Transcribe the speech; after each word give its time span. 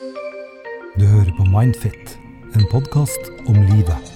Du 0.00 1.02
hører 1.04 1.28
på 1.36 1.44
Mindfit, 1.52 2.14
en 2.56 2.62
podkast 2.72 3.26
om 3.50 3.58
livet. 3.68 4.06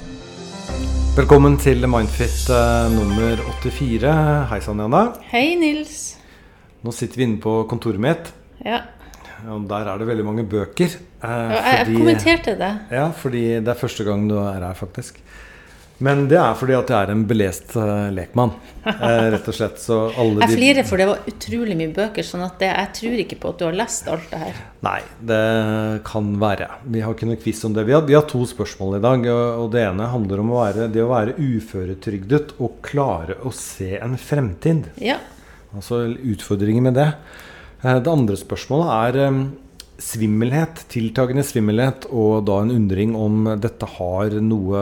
Velkommen 1.12 1.58
til 1.60 1.84
Mindfit 1.92 2.46
eh, 2.48 2.86
nummer 2.94 3.42
84. 3.60 4.14
Hei 4.48 4.60
sann, 4.64 4.80
Janne. 4.80 5.02
Hei, 5.28 5.42
Nils. 5.60 5.98
Nå 6.80 6.94
sitter 6.96 7.20
vi 7.20 7.26
inne 7.28 7.36
på 7.44 7.52
kontoret 7.68 8.00
mitt, 8.00 8.30
Ja, 8.64 8.78
og 9.52 9.66
der 9.68 9.90
er 9.92 10.00
det 10.00 10.08
veldig 10.08 10.24
mange 10.24 10.46
bøker. 10.48 10.88
eh, 10.88 11.28
jeg, 11.28 11.52
jeg 11.52 11.84
fordi- 11.84 11.98
kommenterte 12.00 12.56
det. 12.64 12.72
Ja, 12.96 13.04
fordi 13.20 13.44
det 13.60 13.68
er 13.68 13.80
første 13.84 14.04
gang 14.08 14.24
du 14.30 14.38
er 14.40 14.64
her, 14.64 14.72
faktisk. 14.80 15.20
Men 16.02 16.24
det 16.26 16.38
er 16.40 16.56
fordi 16.58 16.74
at 16.74 16.88
jeg 16.90 17.06
er 17.06 17.10
en 17.12 17.22
belest 17.30 17.76
uh, 17.78 18.08
lekmann, 18.10 18.50
eh, 18.82 19.26
rett 19.30 19.46
og 19.48 19.54
slett. 19.54 19.76
Så 19.78 19.98
alle 20.18 20.42
Jeg 20.42 20.58
flirer, 20.58 20.86
for 20.88 20.98
det 21.00 21.06
var 21.06 21.28
utrolig 21.30 21.76
mye 21.78 21.92
bøker, 21.94 22.26
sånn 22.26 22.42
at 22.42 22.58
det, 22.58 22.72
jeg 22.72 22.90
tror 22.98 23.22
ikke 23.22 23.38
på 23.44 23.52
at 23.52 23.60
du 23.60 23.64
har 23.68 23.78
lest 23.78 24.10
alt 24.10 24.26
det 24.32 24.40
her. 24.42 24.58
Nei, 24.84 24.98
det 25.30 25.38
kan 26.08 26.32
være. 26.42 26.68
Vi 26.96 27.04
har 27.04 27.14
ikke 27.14 27.30
noe 27.30 27.40
quiz 27.40 27.62
om 27.68 27.76
det. 27.76 27.86
Vi 27.86 27.94
har, 27.94 28.02
vi 28.10 28.18
har 28.18 28.26
to 28.28 28.42
spørsmål 28.50 28.98
i 28.98 29.02
dag. 29.06 29.28
Og 29.30 29.62
og 29.64 29.70
det 29.72 29.84
ene 29.86 30.10
handler 30.10 30.42
om 30.42 30.50
å 30.52 30.60
være, 30.64 30.90
det 30.92 31.04
å 31.04 31.12
være 31.12 31.38
uføretrygdet 31.38 32.56
og 32.58 32.80
klare 32.84 33.38
å 33.46 33.54
se 33.54 33.94
en 34.00 34.18
fremtid. 34.20 34.90
Ja. 35.00 35.20
Altså 35.74 36.04
utfordringer 36.10 36.90
med 36.90 36.98
det. 36.98 37.12
Eh, 37.84 38.00
Det 38.00 38.10
andre 38.10 38.36
spørsmålet 38.36 38.90
er 38.98 39.20
eh, 39.28 39.44
svimmelhet, 39.98 40.84
tiltagende 40.90 41.44
svimmelhet, 41.46 42.06
og 42.10 42.44
da 42.48 42.60
en 42.64 42.72
undring 42.74 43.14
om 43.16 43.44
dette 43.62 43.86
har 43.96 44.34
noe 44.42 44.80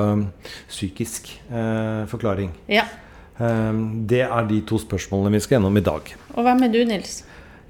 psykisk 0.71 1.31
eh, 1.51 2.05
forklaring. 2.11 2.53
ja. 2.73 2.87
Eh, 3.43 3.73
det 4.07 4.21
er 4.27 4.45
de 4.47 4.59
to 4.69 4.77
spørsmålene 4.79 5.33
vi 5.33 5.41
skal 5.41 5.57
gjennom 5.57 5.77
i 5.81 5.85
dag. 5.85 6.11
Og 6.37 6.45
hvem 6.45 6.67
er 6.67 6.73
du, 6.75 6.83
Nils? 6.85 7.23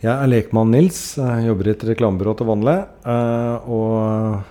Jeg 0.02 0.10
er 0.10 0.26
lekmann 0.26 0.72
Nils, 0.74 1.14
jeg 1.16 1.46
jobber 1.46 1.68
i 1.68 1.72
et 1.76 1.84
reklamebyrå 1.92 2.32
til 2.40 2.48
vanlig. 2.50 2.74
eh, 3.06 3.70
Og 3.70 4.42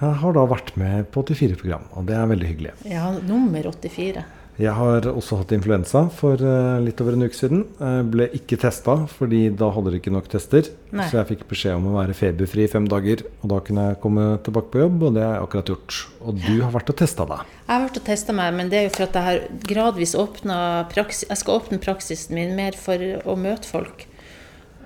jeg 0.00 0.14
har 0.22 0.32
da 0.32 0.44
vært 0.48 0.72
med 0.80 1.10
på 1.12 1.22
84-program, 1.26 1.84
og 1.98 2.06
det 2.08 2.14
er 2.16 2.26
veldig 2.30 2.48
hyggelig. 2.48 2.72
Ja, 2.88 3.10
nummer 3.28 3.62
84. 3.68 4.24
Jeg 4.58 4.74
har 4.74 5.04
også 5.06 5.36
hatt 5.38 5.52
influensa 5.54 6.00
for 6.10 6.40
eh, 6.42 6.80
litt 6.82 6.98
over 6.98 7.14
en 7.14 7.22
uke 7.28 7.36
siden. 7.38 7.60
Jeg 7.78 8.06
ble 8.10 8.26
ikke 8.34 8.56
testa, 8.58 8.96
fordi 9.12 9.44
da 9.54 9.68
hadde 9.70 9.92
de 9.94 10.00
ikke 10.00 10.10
nok 10.10 10.26
tester. 10.32 10.66
Nei. 10.90 11.06
Så 11.06 11.20
jeg 11.20 11.28
fikk 11.28 11.44
beskjed 11.52 11.76
om 11.78 11.86
å 11.92 11.94
være 12.00 12.16
feberfri 12.18 12.64
i 12.66 12.72
fem 12.72 12.88
dager, 12.90 13.22
og 13.38 13.52
da 13.52 13.60
kunne 13.62 13.84
jeg 13.92 14.00
komme 14.02 14.24
tilbake 14.42 14.72
på 14.72 14.82
jobb, 14.82 15.04
og 15.06 15.14
det 15.14 15.22
har 15.22 15.36
jeg 15.36 15.46
akkurat 15.46 15.70
gjort. 15.70 16.00
Og 16.24 16.42
du 16.42 16.56
har 16.56 16.74
vært 16.74 16.90
og 16.90 16.98
testa 16.98 17.28
deg. 17.30 17.54
Jeg 17.60 17.70
har 17.70 17.84
vært 17.86 18.00
og 18.02 18.06
testa 18.10 18.36
meg, 18.40 18.58
men 18.58 18.72
det 18.72 18.80
er 18.80 18.88
jo 18.88 18.94
for 18.96 19.06
at 19.06 19.20
jeg 19.20 19.28
har 19.28 19.40
gradvis 19.70 20.16
åpna 20.18 20.58
praksis 20.90 21.28
Jeg 21.28 21.42
skal 21.44 21.60
åpne 21.60 21.78
praksisen 21.82 22.34
min 22.34 22.58
mer 22.58 22.78
for 22.78 23.06
å 23.30 23.38
møte 23.38 23.70
folk. 23.70 24.08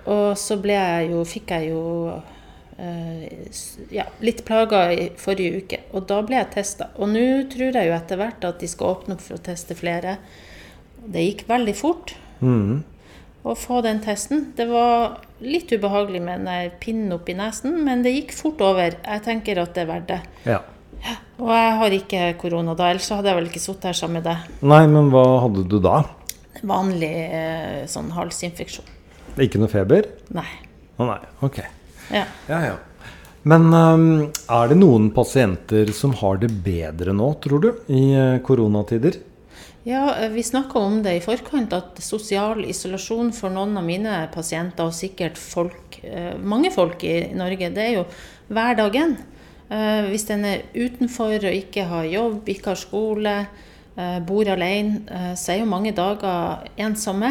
Og 0.04 0.36
så 0.36 0.58
ble 0.60 0.76
jeg 0.76 1.12
jo 1.14 1.24
Fikk 1.32 1.52
jeg 1.54 1.72
jo 1.72 1.82
eh, 2.12 2.31
ja, 3.94 4.06
litt 4.24 4.44
plaga 4.48 4.86
i 4.92 5.10
forrige 5.20 5.62
uke. 5.62 5.80
Og 5.94 6.06
da 6.10 6.20
ble 6.26 6.38
jeg 6.40 6.50
testa. 6.56 6.90
Og 6.98 7.12
nå 7.12 7.26
tror 7.52 7.76
jeg 7.78 7.88
jo 7.88 7.96
etter 7.96 8.20
hvert 8.20 8.46
at 8.48 8.62
de 8.62 8.70
skal 8.70 8.96
åpne 8.96 9.16
opp 9.16 9.24
for 9.24 9.38
å 9.38 9.44
teste 9.50 9.76
flere. 9.78 10.16
Det 11.02 11.22
gikk 11.22 11.44
veldig 11.50 11.74
fort 11.78 12.14
mm. 12.40 12.82
å 13.46 13.54
få 13.58 13.80
den 13.86 14.02
testen. 14.04 14.48
Det 14.58 14.66
var 14.70 15.20
litt 15.42 15.72
ubehagelig 15.74 16.22
med 16.22 16.46
den 16.46 16.76
pinnen 16.82 17.14
oppi 17.14 17.34
nesen, 17.38 17.80
men 17.86 18.04
det 18.06 18.14
gikk 18.16 18.34
fort 18.38 18.62
over. 18.64 18.98
Jeg 18.98 19.24
tenker 19.26 19.62
at 19.62 19.74
det 19.76 19.84
er 19.84 19.90
verdt 19.90 20.10
det. 20.12 20.20
Ja. 20.46 20.62
Og 21.42 21.50
jeg 21.50 21.76
har 21.80 21.94
ikke 21.96 22.24
korona 22.38 22.76
da, 22.78 22.92
ellers 22.92 23.10
hadde 23.10 23.30
jeg 23.30 23.40
vel 23.40 23.48
ikke 23.50 23.62
sittet 23.62 23.88
her 23.90 23.98
sammen 23.98 24.20
med 24.20 24.28
deg. 24.28 24.50
Nei, 24.62 24.82
men 24.90 25.10
hva 25.10 25.24
hadde 25.42 25.64
du 25.66 25.80
da? 25.82 26.04
Vanlig 26.62 27.10
eh, 27.10 27.78
sånn 27.90 28.12
halsinfeksjon. 28.14 28.90
Ikke 29.42 29.58
noe 29.58 29.70
feber? 29.72 30.06
Nei. 30.36 30.46
Å 31.00 31.08
nei, 31.08 31.18
ok. 31.42 31.58
Ja. 32.10 32.24
Ja, 32.48 32.64
ja. 32.66 32.78
Men 33.42 33.72
ehm, 33.74 34.08
er 34.30 34.70
det 34.70 34.78
noen 34.78 35.10
pasienter 35.14 35.90
som 35.96 36.14
har 36.20 36.38
det 36.42 36.52
bedre 36.62 37.14
nå, 37.16 37.32
tror 37.42 37.62
du, 37.64 37.70
i 37.90 38.04
eh, 38.14 38.38
koronatider? 38.46 39.18
ja, 39.82 40.02
eh, 40.14 40.30
vi 40.30 40.44
snakka 40.46 40.78
om 40.78 41.00
det 41.02 41.16
i 41.16 41.24
forkant, 41.24 41.72
at 41.74 41.98
sosial 41.98 42.62
isolasjon 42.70 43.32
for 43.34 43.50
noen 43.50 43.74
av 43.80 43.82
mine 43.86 44.20
pasienter, 44.34 44.86
og 44.86 44.94
sikkert 44.94 45.40
folk, 45.40 45.98
eh, 46.06 46.36
mange 46.38 46.70
folk 46.70 47.02
i 47.02 47.34
Norge, 47.34 47.72
det 47.74 47.88
er 47.88 47.94
jo 47.98 48.06
hverdagen. 48.48 49.18
Hvis 49.72 50.26
en 50.28 50.42
er 50.44 50.66
utenfor 50.74 51.46
og 51.48 51.54
ikke 51.56 51.86
har 51.88 52.04
jobb, 52.04 52.48
ikke 52.52 52.74
har 52.74 52.76
skole, 52.76 53.32
bor 54.28 54.50
alene, 54.52 55.32
så 55.32 55.54
er 55.54 55.62
jo 55.62 55.70
mange 55.70 55.94
dager 55.96 56.66
ensomme. 56.76 57.30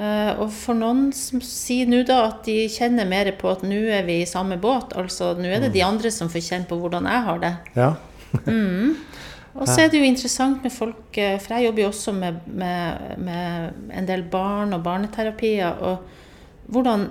Eh, 0.00 0.32
Og 0.40 0.48
for 0.54 0.78
noen 0.78 1.10
som 1.12 1.42
sier 1.44 1.88
nå 1.90 2.02
da 2.08 2.22
at 2.30 2.44
de 2.48 2.64
kjenner 2.72 3.08
mer 3.08 3.28
på 3.36 3.50
at 3.52 3.64
nå 3.66 3.82
er 3.92 4.06
vi 4.08 4.22
i 4.22 4.28
samme 4.28 4.56
båt, 4.60 4.94
altså 4.96 5.34
nå 5.36 5.50
er 5.50 5.66
det 5.66 5.74
de 5.74 5.84
andre 5.84 6.12
som 6.14 6.30
får 6.32 6.46
kjenne 6.46 6.70
på 6.70 6.78
hvordan 6.80 7.08
jeg 7.10 7.26
har 7.28 7.42
det. 7.42 7.54
Ja. 7.76 7.90
Og 9.60 9.66
så 9.66 9.82
er 9.82 9.90
det 9.90 9.98
jo 9.98 10.06
interessant 10.06 10.62
med 10.62 10.72
folk, 10.72 11.18
eh, 11.18 11.36
for 11.42 11.56
jeg 11.56 11.68
jobber 11.68 11.82
jo 11.82 11.90
også 11.90 12.14
med, 12.16 12.40
med, 12.46 13.16
med 13.18 13.94
en 13.98 14.08
del 14.08 14.22
barn 14.30 14.72
og 14.76 14.84
barneterapier, 14.86 15.82
og 15.82 16.70
hvordan 16.70 17.08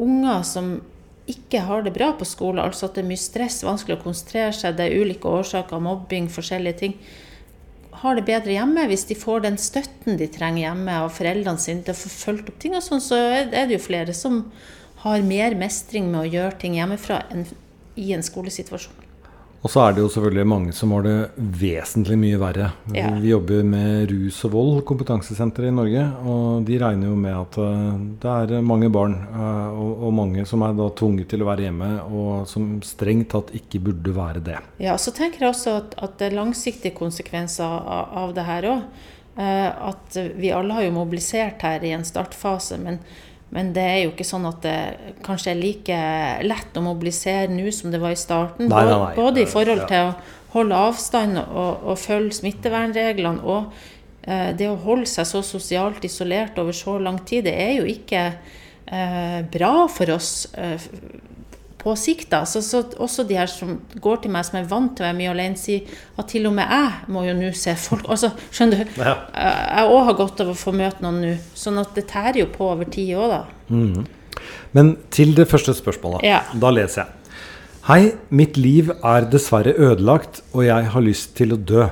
unger 0.00 0.42
som 0.48 0.76
ikke 1.28 1.60
har 1.66 1.82
det 1.82 1.92
bra 1.92 2.12
på 2.16 2.24
skolen, 2.24 2.62
altså 2.62 2.86
at 2.86 2.96
det 2.96 3.02
er 3.02 3.10
mye 3.10 3.20
stress, 3.20 3.60
vanskelig 3.66 3.98
å 3.98 4.02
konsentrere 4.04 4.54
seg, 4.54 4.76
det 4.78 4.86
er 4.86 5.02
ulike 5.02 5.28
årsaker, 5.28 5.82
mobbing, 5.82 6.30
forskjellige 6.32 6.80
ting, 6.80 6.94
har 8.02 8.18
det 8.18 8.26
bedre 8.28 8.54
hjemme. 8.56 8.86
Hvis 8.90 9.06
de 9.08 9.16
får 9.18 9.44
den 9.46 9.58
støtten 9.60 10.18
de 10.20 10.28
trenger 10.32 10.66
hjemme 10.66 10.98
av 11.04 11.12
foreldrene 11.16 11.62
sine 11.62 11.84
til 11.86 11.94
å 11.94 12.00
få 12.00 12.12
fulgt 12.12 12.50
opp 12.52 12.60
ting 12.62 12.76
og 12.76 12.84
sånn, 12.84 13.04
så 13.04 13.18
er 13.18 13.50
det 13.54 13.78
jo 13.78 13.86
flere 13.86 14.16
som 14.16 14.44
har 15.04 15.24
mer 15.24 15.56
mestring 15.58 16.10
med 16.12 16.24
å 16.24 16.30
gjøre 16.30 16.60
ting 16.60 16.76
hjemmefra 16.78 17.22
enn 17.32 17.46
i 17.96 18.12
en 18.12 18.24
skolesituasjon. 18.26 19.05
Og 19.66 19.70
så 19.72 19.80
er 19.82 19.96
det 19.96 20.02
jo 20.04 20.10
selvfølgelig 20.14 20.46
mange 20.46 20.72
som 20.78 20.92
har 20.94 21.02
det 21.02 21.14
vesentlig 21.58 22.16
mye 22.20 22.36
verre. 22.38 22.68
Ja. 22.94 23.08
Vi 23.18 23.32
jobber 23.32 23.64
med 23.66 24.12
rus 24.12 24.36
og 24.46 24.52
vold, 24.52 24.76
kompetansesenteret 24.86 25.72
i 25.72 25.74
Norge. 25.74 26.04
Og 26.22 26.68
de 26.68 26.76
regner 26.78 27.10
jo 27.10 27.16
med 27.18 27.34
at 27.34 27.58
eh, 27.64 27.96
det 28.22 28.36
er 28.60 28.62
mange 28.62 28.92
barn 28.94 29.16
eh, 29.26 29.66
og, 29.72 30.06
og 30.06 30.14
mange 30.14 30.46
som 30.46 30.62
er 30.62 30.78
da 30.78 30.86
tvunget 31.00 31.32
til 31.32 31.42
å 31.42 31.50
være 31.50 31.66
hjemme, 31.66 31.90
og 32.06 32.46
som 32.46 32.76
strengt 32.86 33.32
tatt 33.34 33.50
ikke 33.58 33.82
burde 33.88 34.14
være 34.14 34.44
det. 34.52 34.60
Ja, 34.86 34.94
så 35.02 35.10
tenker 35.16 35.42
jeg 35.42 35.56
også 35.56 35.74
at, 35.80 35.98
at 35.98 36.14
det 36.20 36.30
er 36.30 36.38
langsiktige 36.38 36.94
konsekvenser 36.94 37.66
av, 37.66 38.14
av 38.22 38.38
det 38.38 38.46
her 38.46 38.70
òg. 38.70 39.04
at 39.36 40.16
vi 40.38 40.48
alle 40.54 40.72
har 40.72 40.86
jo 40.86 40.94
mobilisert 40.94 41.60
her 41.66 41.82
i 41.84 41.90
en 41.92 42.06
startfase, 42.06 42.78
men, 42.80 43.02
men 43.54 43.72
det 43.76 43.82
er 43.86 43.98
jo 44.02 44.10
ikke 44.10 44.26
sånn 44.26 44.46
at 44.48 44.64
det 44.64 44.78
kanskje 45.26 45.52
er 45.52 45.60
like 45.60 45.98
lett 46.44 46.78
å 46.78 46.82
mobilisere 46.82 47.52
nå 47.52 47.70
som 47.72 47.92
det 47.94 48.00
var 48.02 48.16
i 48.16 48.18
starten. 48.18 48.66
Nei, 48.68 48.82
nei, 48.88 48.96
nei. 49.04 49.12
Både 49.16 49.44
i 49.44 49.50
forhold 49.50 49.84
til 49.86 50.08
å 50.08 50.14
holde 50.56 50.80
avstand 50.88 51.38
og, 51.44 51.84
og 51.86 52.00
følge 52.00 52.40
smittevernreglene. 52.40 53.44
Og 53.46 53.70
eh, 54.26 54.50
det 54.58 54.68
å 54.70 54.78
holde 54.82 55.06
seg 55.10 55.28
så 55.30 55.44
sosialt 55.46 56.04
isolert 56.08 56.58
over 56.58 56.74
så 56.76 56.98
lang 56.98 57.20
tid, 57.28 57.46
det 57.46 57.54
er 57.54 57.72
jo 57.78 57.86
ikke 57.92 58.24
eh, 58.32 59.40
bra 59.54 59.74
for 59.92 60.16
oss. 60.16 60.48
eh, 60.58 60.90
på 61.86 61.94
sikt. 61.98 62.30
da, 62.34 62.42
så, 62.46 62.62
så 62.62 62.82
Også 62.98 63.24
de 63.26 63.38
her 63.38 63.50
som 63.50 63.76
går 64.02 64.24
til 64.24 64.34
meg 64.34 64.46
som 64.48 64.58
er 64.58 64.66
vant 64.70 64.96
til 64.96 65.04
å 65.04 65.08
være 65.08 65.18
mye 65.20 65.32
alene, 65.34 65.60
sier 65.60 65.86
at 66.18 66.30
til 66.32 66.48
og 66.50 66.56
med 66.58 66.66
jeg 66.66 67.12
må 67.14 67.22
jo 67.28 67.36
nå 67.38 67.52
se 67.54 67.76
folk. 67.78 68.08
altså, 68.12 68.32
Skjønner 68.50 68.82
du? 68.82 68.96
Ja. 68.98 69.14
Jeg 69.30 69.92
òg 69.94 70.08
har 70.10 70.18
godt 70.18 70.42
av 70.44 70.50
å 70.52 70.58
få 70.58 70.74
møte 70.74 71.04
noen 71.04 71.22
nå. 71.22 71.34
Sånn 71.54 71.78
at 71.82 71.94
det 71.98 72.08
tærer 72.10 72.42
jo 72.42 72.48
på 72.50 72.72
over 72.72 72.90
tid 72.90 73.14
òg, 73.14 73.36
da. 73.36 73.44
Men 74.76 74.96
til 75.14 75.36
det 75.36 75.46
første 75.50 75.74
spørsmålet. 75.76 76.26
Ja. 76.26 76.42
Da 76.58 76.72
leser 76.74 77.04
jeg. 77.04 77.12
Hei, 77.86 78.00
mitt 78.34 78.56
liv 78.58 78.90
er 78.96 79.28
dessverre 79.30 79.70
ødelagt, 79.78 80.40
og 80.50 80.64
jeg 80.66 80.90
har 80.90 81.04
lyst 81.06 81.36
til 81.38 81.54
å 81.54 81.60
dø. 81.70 81.84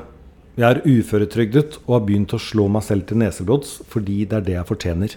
Jeg 0.58 0.66
er 0.66 0.82
uføretrygdet 0.82 1.78
og 1.84 1.92
har 1.96 2.02
begynt 2.08 2.34
å 2.34 2.42
slå 2.42 2.66
meg 2.70 2.82
selv 2.86 3.06
til 3.08 3.18
neseblods 3.22 3.76
fordi 3.90 4.24
det 4.30 4.40
er 4.40 4.44
det 4.48 4.56
jeg 4.56 4.68
fortjener. 4.68 5.14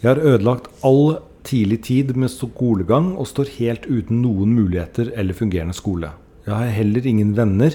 Jeg 0.00 0.08
har 0.10 0.20
ødelagt 0.22 0.68
all 0.86 1.18
tidlig 1.48 1.82
tid 1.88 2.14
med 2.16 2.30
skolegang 2.32 3.14
og 3.16 3.28
står 3.30 3.54
helt 3.58 3.88
uten 3.88 4.20
noen 4.22 4.54
muligheter 4.56 5.12
eller 5.16 5.36
fungerende 5.36 5.76
skole. 5.76 6.12
Jeg 6.46 6.54
har 6.54 6.74
heller 6.76 7.06
ingen 7.08 7.34
venner, 7.36 7.74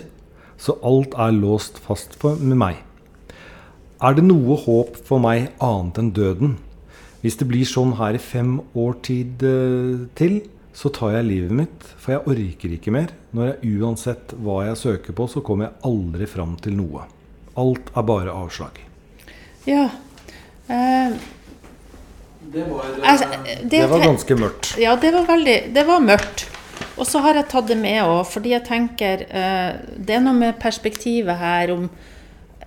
så 0.57 0.77
alt 0.85 1.17
er 1.19 1.33
låst 1.35 1.79
fast 1.81 2.15
for, 2.21 2.37
med 2.37 2.57
meg. 2.61 2.79
Er 4.03 4.15
det 4.17 4.25
noe 4.25 4.57
håp 4.59 4.97
for 5.07 5.21
meg 5.23 5.51
annet 5.63 5.99
enn 6.01 6.13
døden? 6.15 6.55
Hvis 7.23 7.37
det 7.39 7.47
blir 7.47 7.67
sånn 7.67 7.93
her 7.99 8.17
i 8.17 8.21
fem 8.21 8.57
år 8.75 8.97
tid 9.05 9.43
eh, 9.47 10.07
til, 10.19 10.41
så 10.75 10.89
tar 10.91 11.13
jeg 11.15 11.27
livet 11.29 11.53
mitt, 11.55 11.85
for 12.01 12.15
jeg 12.15 12.33
orker 12.33 12.73
ikke 12.75 12.91
mer. 12.91 13.13
Når 13.31 13.51
jeg 13.51 13.77
uansett 13.77 14.33
hva 14.43 14.63
jeg 14.67 14.81
søker 14.81 15.15
på, 15.15 15.29
så 15.31 15.43
kommer 15.45 15.69
jeg 15.69 15.79
aldri 15.87 16.27
fram 16.27 16.57
til 16.59 16.75
noe. 16.79 17.05
Alt 17.61 17.93
er 17.93 18.07
bare 18.09 18.33
avslag. 18.33 18.81
Ja. 19.69 19.85
Eh, 20.67 21.15
Det 22.51 22.65
var, 22.69 22.85
Altså, 23.03 23.25
det- 23.63 23.89
ganske 23.89 24.35
mørkt. 24.35 24.77
ja, 24.77 24.95
det 24.95 25.13
var 25.13 25.25
veldig 25.25 25.73
Det 25.73 25.85
var 25.87 25.99
mørkt. 25.99 26.47
Og 26.97 27.05
så 27.07 27.19
har 27.21 27.33
jeg 27.33 27.47
tatt 27.49 27.67
det 27.67 27.77
med 27.77 28.03
òg, 28.03 28.25
fordi 28.27 28.49
jeg 28.49 28.65
tenker 28.65 29.25
eh, 29.29 29.73
Det 29.97 30.15
er 30.15 30.19
noe 30.21 30.33
med 30.33 30.59
perspektivet 30.59 31.37
her 31.37 31.71
om 31.71 31.89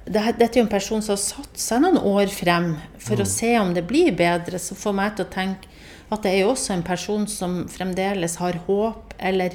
det, 0.06 0.38
Dette 0.38 0.56
er 0.56 0.62
jo 0.62 0.66
en 0.66 0.68
person 0.68 1.02
som 1.02 1.12
har 1.16 1.22
satt 1.22 1.58
seg 1.58 1.80
noen 1.82 1.98
år 1.98 2.28
frem 2.30 2.76
for 2.98 3.16
å 3.16 3.26
se 3.26 3.58
om 3.58 3.74
det 3.74 3.86
blir 3.86 4.12
bedre, 4.16 4.58
som 4.58 4.76
får 4.76 4.94
meg 4.94 5.16
til 5.16 5.24
å 5.26 5.28
tenke 5.32 5.66
at 6.12 6.22
det 6.22 6.32
er 6.32 6.44
jo 6.44 6.52
også 6.52 6.70
en 6.72 6.82
person 6.86 7.26
som 7.26 7.66
fremdeles 7.68 8.36
har 8.36 8.52
håp, 8.68 9.14
eller 9.18 9.50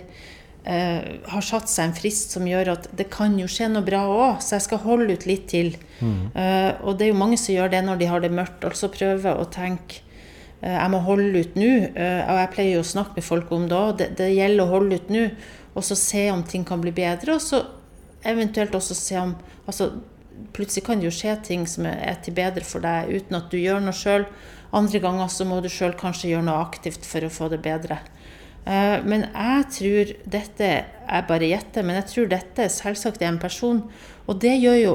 Uh, 0.61 1.01
har 1.25 1.41
satt 1.41 1.67
seg 1.69 1.87
en 1.87 1.93
frist 1.97 2.29
som 2.35 2.45
gjør 2.45 2.67
at 2.75 2.83
det 2.95 3.07
kan 3.09 3.33
jo 3.39 3.47
skje 3.49 3.65
noe 3.71 3.81
bra 3.81 4.03
òg, 4.05 4.43
så 4.45 4.59
jeg 4.59 4.61
skal 4.61 4.77
holde 4.83 5.13
ut 5.13 5.25
litt 5.25 5.47
til. 5.49 5.71
Eh, 6.03 6.71
og 6.83 6.99
det 6.99 7.07
er 7.07 7.09
jo 7.09 7.17
mange 7.17 7.39
som 7.39 7.55
gjør 7.55 7.71
det 7.71 7.83
når 7.83 7.97
de 7.97 8.05
har 8.05 8.19
det 8.21 8.29
mørkt, 8.31 8.61
altså 8.69 8.87
prøver 8.93 9.39
å 9.41 9.47
tenke 9.49 9.95
eh, 9.95 10.10
jeg 10.69 10.93
må 10.93 11.01
holde 11.01 11.41
ut 11.41 11.55
nå, 11.57 11.69
eh, 11.95 12.21
og 12.29 12.37
jeg 12.37 12.51
pleier 12.53 12.75
jo 12.75 12.85
å 12.85 12.91
snakke 12.91 13.17
med 13.17 13.25
folk 13.25 13.51
om 13.55 13.65
òg. 13.65 13.97
Det, 13.97 14.11
det 14.19 14.29
gjelder 14.35 14.63
å 14.65 14.73
holde 14.75 14.99
ut 15.01 15.09
nå, 15.13 15.27
og 15.73 15.85
så 15.87 15.97
se 15.97 16.27
om 16.31 16.43
ting 16.45 16.65
kan 16.67 16.83
bli 16.83 16.93
bedre. 16.93 17.37
Og 17.37 17.41
så 17.41 17.63
eventuelt 18.27 18.75
også 18.77 18.97
se 18.97 19.19
om 19.21 19.35
altså, 19.65 19.93
Plutselig 20.55 20.81
kan 20.87 20.97
det 20.99 21.05
jo 21.05 21.13
skje 21.13 21.35
ting 21.45 21.67
som 21.69 21.85
er 21.85 22.15
til 22.25 22.33
bedre 22.33 22.65
for 22.65 22.81
deg 22.83 23.11
uten 23.13 23.37
at 23.37 23.51
du 23.53 23.59
gjør 23.59 23.83
noe 23.83 23.93
sjøl. 23.95 24.23
Andre 24.75 24.99
ganger 25.03 25.29
så 25.29 25.45
må 25.45 25.59
du 25.61 25.67
sjøl 25.71 25.93
kanskje 25.99 26.31
gjøre 26.31 26.47
noe 26.47 26.63
aktivt 26.63 27.05
for 27.07 27.23
å 27.23 27.29
få 27.31 27.49
det 27.53 27.59
bedre. 27.61 27.99
Eh, 28.65 28.97
Men 29.05 29.27
jeg 29.29 29.67
tror 29.77 30.13
dette 30.25 30.71
Jeg 31.11 31.27
bare 31.27 31.47
gjetter, 31.51 31.83
men 31.83 31.99
jeg 31.99 32.07
tror 32.09 32.27
dette 32.31 32.67
selvsagt 32.73 33.21
er 33.21 33.29
en 33.29 33.39
person. 33.39 33.83
Og 34.27 34.41
det 34.41 34.57
gjør 34.61 34.77
jo 34.81 34.93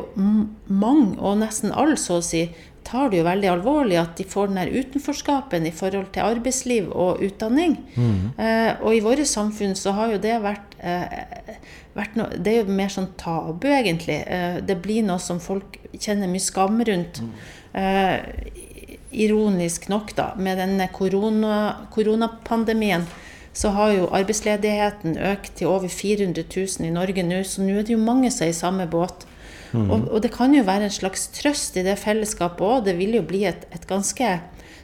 mange, 0.66 1.14
og 1.20 1.38
nesten 1.38 1.72
alle, 1.72 1.96
så 2.00 2.19
å 2.19 2.24
si, 2.24 2.46
tar 2.86 3.10
det 3.10 3.18
jo 3.20 3.26
veldig 3.26 3.48
alvorlig 3.50 3.98
at 4.00 4.14
de 4.18 4.26
får 4.28 4.50
den 4.50 4.60
her 4.60 4.70
utenforskapen 4.70 5.66
i 5.66 5.74
forhold 5.74 6.12
til 6.14 6.26
arbeidsliv 6.26 6.90
og 6.94 7.22
utdanning. 7.26 7.76
Eh, 8.38 8.72
og 8.80 8.94
i 8.94 9.02
våre 9.04 9.26
samfunn 9.26 9.74
så 9.78 9.94
har 9.96 10.14
jo 10.14 10.22
det 10.22 10.36
vært, 10.44 10.76
eh, 10.78 11.58
vært 11.96 12.16
noe 12.16 12.38
Det 12.38 12.52
er 12.52 12.64
jo 12.64 12.72
mer 12.72 12.88
sånn 12.88 13.10
tabu, 13.18 13.66
egentlig. 13.66 14.22
Eh, 14.26 14.60
det 14.60 14.82
blir 14.82 15.02
noe 15.02 15.18
som 15.18 15.40
folk 15.40 15.78
kjenner 15.98 16.28
mye 16.28 16.40
skam 16.40 16.80
rundt. 16.80 17.22
Eh, 17.74 18.20
ironisk 19.12 19.88
nok, 19.88 20.14
da, 20.16 20.34
med 20.36 20.58
denne 20.58 20.88
korona, 20.92 21.86
koronapandemien, 21.90 23.06
så 23.56 23.70
har 23.72 23.92
jo 23.92 24.10
arbeidsledigheten 24.12 25.16
økt 25.32 25.54
til 25.56 25.70
over 25.72 25.88
400 25.88 26.44
000 26.44 26.86
i 26.86 26.92
Norge 26.92 27.22
nå, 27.24 27.40
så 27.44 27.64
nå 27.64 27.78
er 27.78 27.86
det 27.88 27.94
jo 27.94 28.02
mange 28.02 28.30
som 28.30 28.44
er 28.44 28.52
i 28.52 28.56
samme 28.56 28.86
båt. 28.86 29.24
Og, 29.74 30.06
og 30.12 30.20
det 30.22 30.30
kan 30.34 30.54
jo 30.54 30.62
være 30.66 30.86
en 30.88 30.94
slags 30.94 31.26
trøst 31.34 31.78
i 31.80 31.84
det 31.86 31.96
fellesskapet 31.98 32.62
òg. 32.62 32.84
Det 32.86 32.96
vil 32.98 33.16
jo 33.18 33.24
bli 33.26 33.44
et, 33.48 33.66
et 33.74 33.86
ganske 33.88 34.28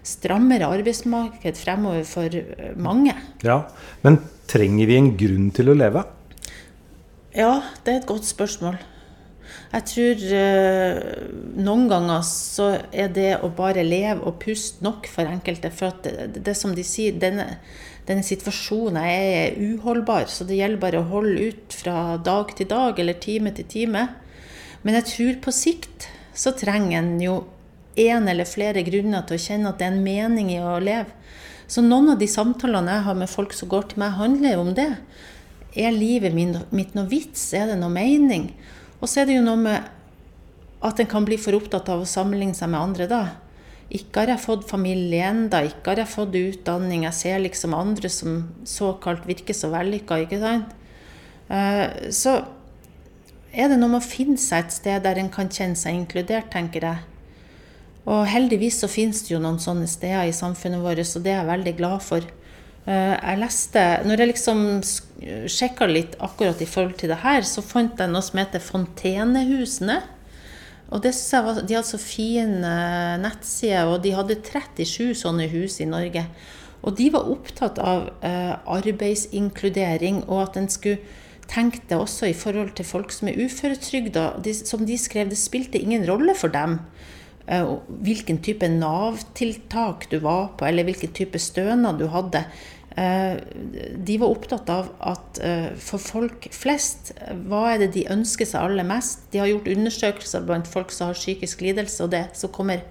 strammere 0.02 0.66
arbeidsmarked 0.66 1.58
fremover 1.60 2.06
for 2.08 2.38
eh, 2.38 2.72
mange. 2.76 3.14
Ja, 3.46 3.62
Men 4.02 4.18
trenger 4.50 4.90
vi 4.90 4.98
en 4.98 5.12
grunn 5.18 5.52
til 5.54 5.70
å 5.70 5.76
leve? 5.78 6.04
Ja, 7.32 7.62
det 7.84 7.92
er 7.92 8.00
et 8.02 8.10
godt 8.10 8.26
spørsmål. 8.28 8.80
Jeg 9.72 9.86
tror 9.88 10.24
eh, 10.36 10.98
noen 11.64 11.86
ganger 11.88 12.24
så 12.28 12.66
er 12.92 13.08
det 13.14 13.30
å 13.40 13.48
bare 13.56 13.84
leve 13.86 14.26
og 14.28 14.36
puste 14.42 14.84
nok 14.84 15.08
for 15.08 15.28
enkelte. 15.28 15.70
For 15.72 15.92
at 15.92 16.04
det, 16.04 16.42
det 16.44 16.56
som 16.58 16.74
de 16.76 16.84
sier, 16.84 17.16
denne, 17.20 17.46
denne 18.08 18.26
situasjonen 18.26 19.00
er 19.00 19.56
uholdbar. 19.56 20.28
Så 20.28 20.44
det 20.48 20.58
gjelder 20.58 20.82
bare 20.82 21.00
å 21.00 21.08
holde 21.14 21.52
ut 21.52 21.78
fra 21.78 22.18
dag 22.20 22.52
til 22.58 22.68
dag 22.68 23.00
eller 23.00 23.16
time 23.22 23.54
til 23.56 23.70
time. 23.70 24.08
Men 24.82 24.98
jeg 24.98 25.08
tror 25.12 25.40
på 25.46 25.54
sikt 25.54 26.08
så 26.34 26.54
trenger 26.56 26.98
en 26.98 27.16
jo 27.22 27.36
én 27.98 28.28
eller 28.28 28.48
flere 28.48 28.82
grunner 28.86 29.24
til 29.28 29.36
å 29.36 29.42
kjenne 29.42 29.70
at 29.70 29.80
det 29.80 29.86
er 29.88 29.94
en 29.94 30.04
mening 30.04 30.50
i 30.54 30.60
å 30.62 30.78
leve. 30.82 31.12
Så 31.68 31.84
noen 31.84 32.12
av 32.12 32.20
de 32.20 32.28
samtalene 32.28 32.98
jeg 32.98 33.06
har 33.06 33.16
med 33.16 33.30
folk 33.32 33.54
som 33.56 33.70
går 33.70 33.90
til 33.90 34.02
meg, 34.02 34.16
handler 34.18 34.56
jo 34.56 34.64
om 34.64 34.72
det. 34.76 34.90
Er 35.78 35.94
livet 35.94 36.34
mitt 36.36 36.96
noe 36.96 37.08
vits? 37.08 37.46
Er 37.56 37.70
det 37.70 37.78
noe 37.80 37.92
mening? 37.92 38.50
Og 39.00 39.08
så 39.08 39.22
er 39.22 39.30
det 39.30 39.38
jo 39.38 39.46
noe 39.46 39.60
med 39.60 39.88
at 40.82 41.00
en 41.00 41.08
kan 41.08 41.24
bli 41.24 41.38
for 41.40 41.56
opptatt 41.56 41.88
av 41.92 42.02
å 42.02 42.08
sammenligne 42.08 42.56
seg 42.58 42.72
med 42.72 42.82
andre 42.82 43.06
da. 43.08 43.22
Ikke 43.92 44.22
har 44.22 44.32
jeg 44.32 44.44
fått 44.44 44.68
familie 44.68 45.28
ennå, 45.28 45.62
ikke 45.68 45.92
har 45.92 46.02
jeg 46.02 46.12
fått 46.12 46.36
utdanning. 46.38 47.04
Jeg 47.06 47.18
ser 47.18 47.42
liksom 47.44 47.76
andre 47.76 48.08
som 48.12 48.38
såkalt 48.68 49.26
virker 49.28 49.56
så 49.56 49.68
vellykka, 49.72 50.22
ikke 50.24 50.40
sant. 50.40 50.74
Eh, 51.52 52.10
Så 52.10 52.40
er 53.52 53.68
det 53.68 53.78
noe 53.78 53.92
med 53.92 54.00
å 54.00 54.06
finne 54.06 54.40
seg 54.40 54.66
et 54.66 54.74
sted 54.74 55.02
der 55.04 55.20
en 55.20 55.30
kan 55.32 55.50
kjenne 55.52 55.76
seg 55.76 55.96
inkludert, 55.96 56.50
tenker 56.52 56.86
jeg. 56.88 57.08
Og 58.08 58.24
heldigvis 58.26 58.80
så 58.82 58.88
finnes 58.90 59.20
det 59.22 59.34
jo 59.34 59.42
noen 59.42 59.60
sånne 59.62 59.86
steder 59.90 60.26
i 60.26 60.34
samfunnet 60.34 60.82
vårt, 60.82 61.04
og 61.04 61.22
det 61.22 61.34
er 61.34 61.42
jeg 61.42 61.50
veldig 61.52 61.74
glad 61.78 62.02
for. 62.02 62.24
Eh, 62.86 63.14
Jeg 63.14 63.38
leste, 63.38 63.84
når 64.04 64.18
jeg 64.18 64.30
liksom 64.32 64.64
sjekka 65.46 65.86
litt 65.86 66.16
akkurat 66.18 66.60
i 66.60 66.66
forhold 66.66 66.96
til 66.98 67.12
det 67.12 67.20
her, 67.22 67.42
så 67.46 67.62
fant 67.62 67.98
jeg 67.98 68.10
noe 68.10 68.22
som 68.22 68.40
heter 68.42 68.58
Fontenehusene. 68.58 70.00
Og 70.90 71.00
det 71.02 71.14
synes 71.14 71.32
jeg 71.32 71.44
var, 71.44 71.62
De 71.62 71.74
hadde 71.74 71.88
så 71.88 71.98
fine 71.98 72.74
nettsider, 73.22 73.86
og 73.86 74.02
de 74.02 74.12
hadde 74.12 74.42
37 74.42 75.14
sånne 75.14 75.48
hus 75.48 75.80
i 75.80 75.86
Norge. 75.86 76.26
Og 76.82 76.96
de 76.98 77.08
var 77.14 77.30
opptatt 77.30 77.78
av 77.78 78.10
eh, 78.26 78.56
arbeidsinkludering, 78.66 80.24
og 80.26 80.48
at 80.48 80.56
en 80.56 80.68
skulle 80.68 80.98
tenke 81.50 81.82
det 81.88 81.98
også 81.98 82.28
i 82.30 82.36
forhold 82.36 82.74
til 82.78 82.86
folk 82.88 83.12
som 83.14 83.28
er 83.30 83.40
uføretrygda. 83.44 84.26
Som 84.64 84.86
de 84.88 84.98
skrev, 84.98 85.30
det 85.30 85.40
spilte 85.40 85.80
ingen 85.80 86.06
rolle 86.08 86.34
for 86.38 86.52
dem 86.52 86.78
eh, 87.46 87.66
hvilken 88.04 88.42
type 88.44 88.68
Nav-tiltak 88.68 90.08
du 90.10 90.18
var 90.24 90.52
på, 90.58 90.66
eller 90.68 90.86
hvilken 90.88 91.12
type 91.16 91.38
stønad 91.42 92.00
du 92.00 92.08
hadde. 92.12 92.44
Eh, 92.96 93.36
De 94.06 94.18
var 94.20 94.32
opptatt 94.32 94.68
av 94.72 94.90
at 95.00 95.40
eh, 95.44 95.70
for 95.80 96.02
folk 96.02 96.48
flest, 96.52 97.14
hva 97.48 97.72
er 97.72 97.84
det 97.84 97.92
de 97.96 98.08
ønsker 98.12 98.48
seg 98.48 98.60
aller 98.60 98.86
mest? 98.86 99.28
De 99.32 99.40
har 99.40 99.50
gjort 99.50 99.70
undersøkelser 99.72 100.44
blant 100.48 100.68
folk 100.68 100.92
som 100.92 101.10
har 101.10 101.18
psykisk 101.18 101.64
lidelse, 101.64 102.02
og 102.04 102.12
det 102.12 102.26
som 102.38 102.52
kommer 102.52 102.84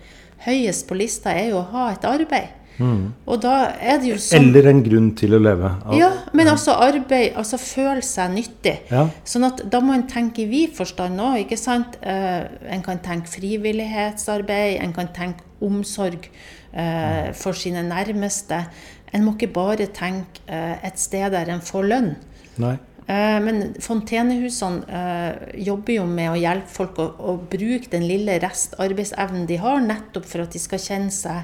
høyest 0.45 0.87
på 0.89 0.97
lista, 0.97 1.35
er 1.37 1.51
jo 1.51 1.61
å 1.61 1.69
ha 1.73 1.91
et 1.93 2.07
arbeid. 2.07 2.57
Og 2.79 3.41
da 3.43 3.55
er 3.77 3.99
det 4.01 4.07
jo 4.09 4.15
sånn 4.17 4.47
Eller 4.47 4.69
en 4.71 4.79
grunn 4.85 5.09
til 5.19 5.35
å 5.35 5.39
leve? 5.41 5.69
ja, 5.97 6.07
men 6.33 6.47
altså 6.47 6.73
arbeid, 6.81 7.33
altså 7.37 7.59
føle 7.61 8.01
seg 8.01 8.31
nyttig. 8.33 8.77
Ja. 8.89 9.03
Sånn 9.27 9.45
at 9.45 9.61
da 9.69 9.81
må 9.83 9.93
en 9.93 10.07
tenke 10.09 10.41
i 10.45 10.49
vid 10.49 10.73
forstand 10.77 11.19
òg, 11.21 11.43
ikke 11.43 11.59
sant. 11.59 11.97
Eh, 12.01 12.47
en 12.73 12.81
kan 12.85 13.01
tenke 13.03 13.29
frivillighetsarbeid, 13.29 14.79
en 14.81 14.93
kan 14.95 15.11
tenke 15.13 15.43
omsorg 15.61 16.29
eh, 16.73 17.31
for 17.37 17.53
sine 17.53 17.83
nærmeste. 17.85 18.63
En 19.13 19.25
må 19.27 19.35
ikke 19.35 19.51
bare 19.53 19.89
tenke 19.93 20.41
eh, 20.47 20.79
et 20.87 20.97
sted 20.99 21.31
der 21.35 21.51
en 21.53 21.61
får 21.61 21.85
lønn. 21.91 22.15
Nei. 22.61 22.77
Eh, 23.11 23.37
Men 23.43 23.73
fontenehusene 23.81 24.87
eh, 24.87 25.59
jobber 25.67 25.99
jo 25.99 26.07
med 26.07 26.31
å 26.31 26.39
hjelpe 26.39 26.71
folk 26.71 26.97
å, 27.01 27.07
å 27.19 27.37
bruke 27.51 27.91
den 27.91 28.07
lille 28.07 28.39
restarbeidsevnen 28.41 29.45
de 29.49 29.57
har, 29.61 29.81
nettopp 29.83 30.25
for 30.29 30.45
at 30.45 30.55
de 30.55 30.61
skal 30.63 30.79
kjenne 30.81 31.11
seg 31.13 31.43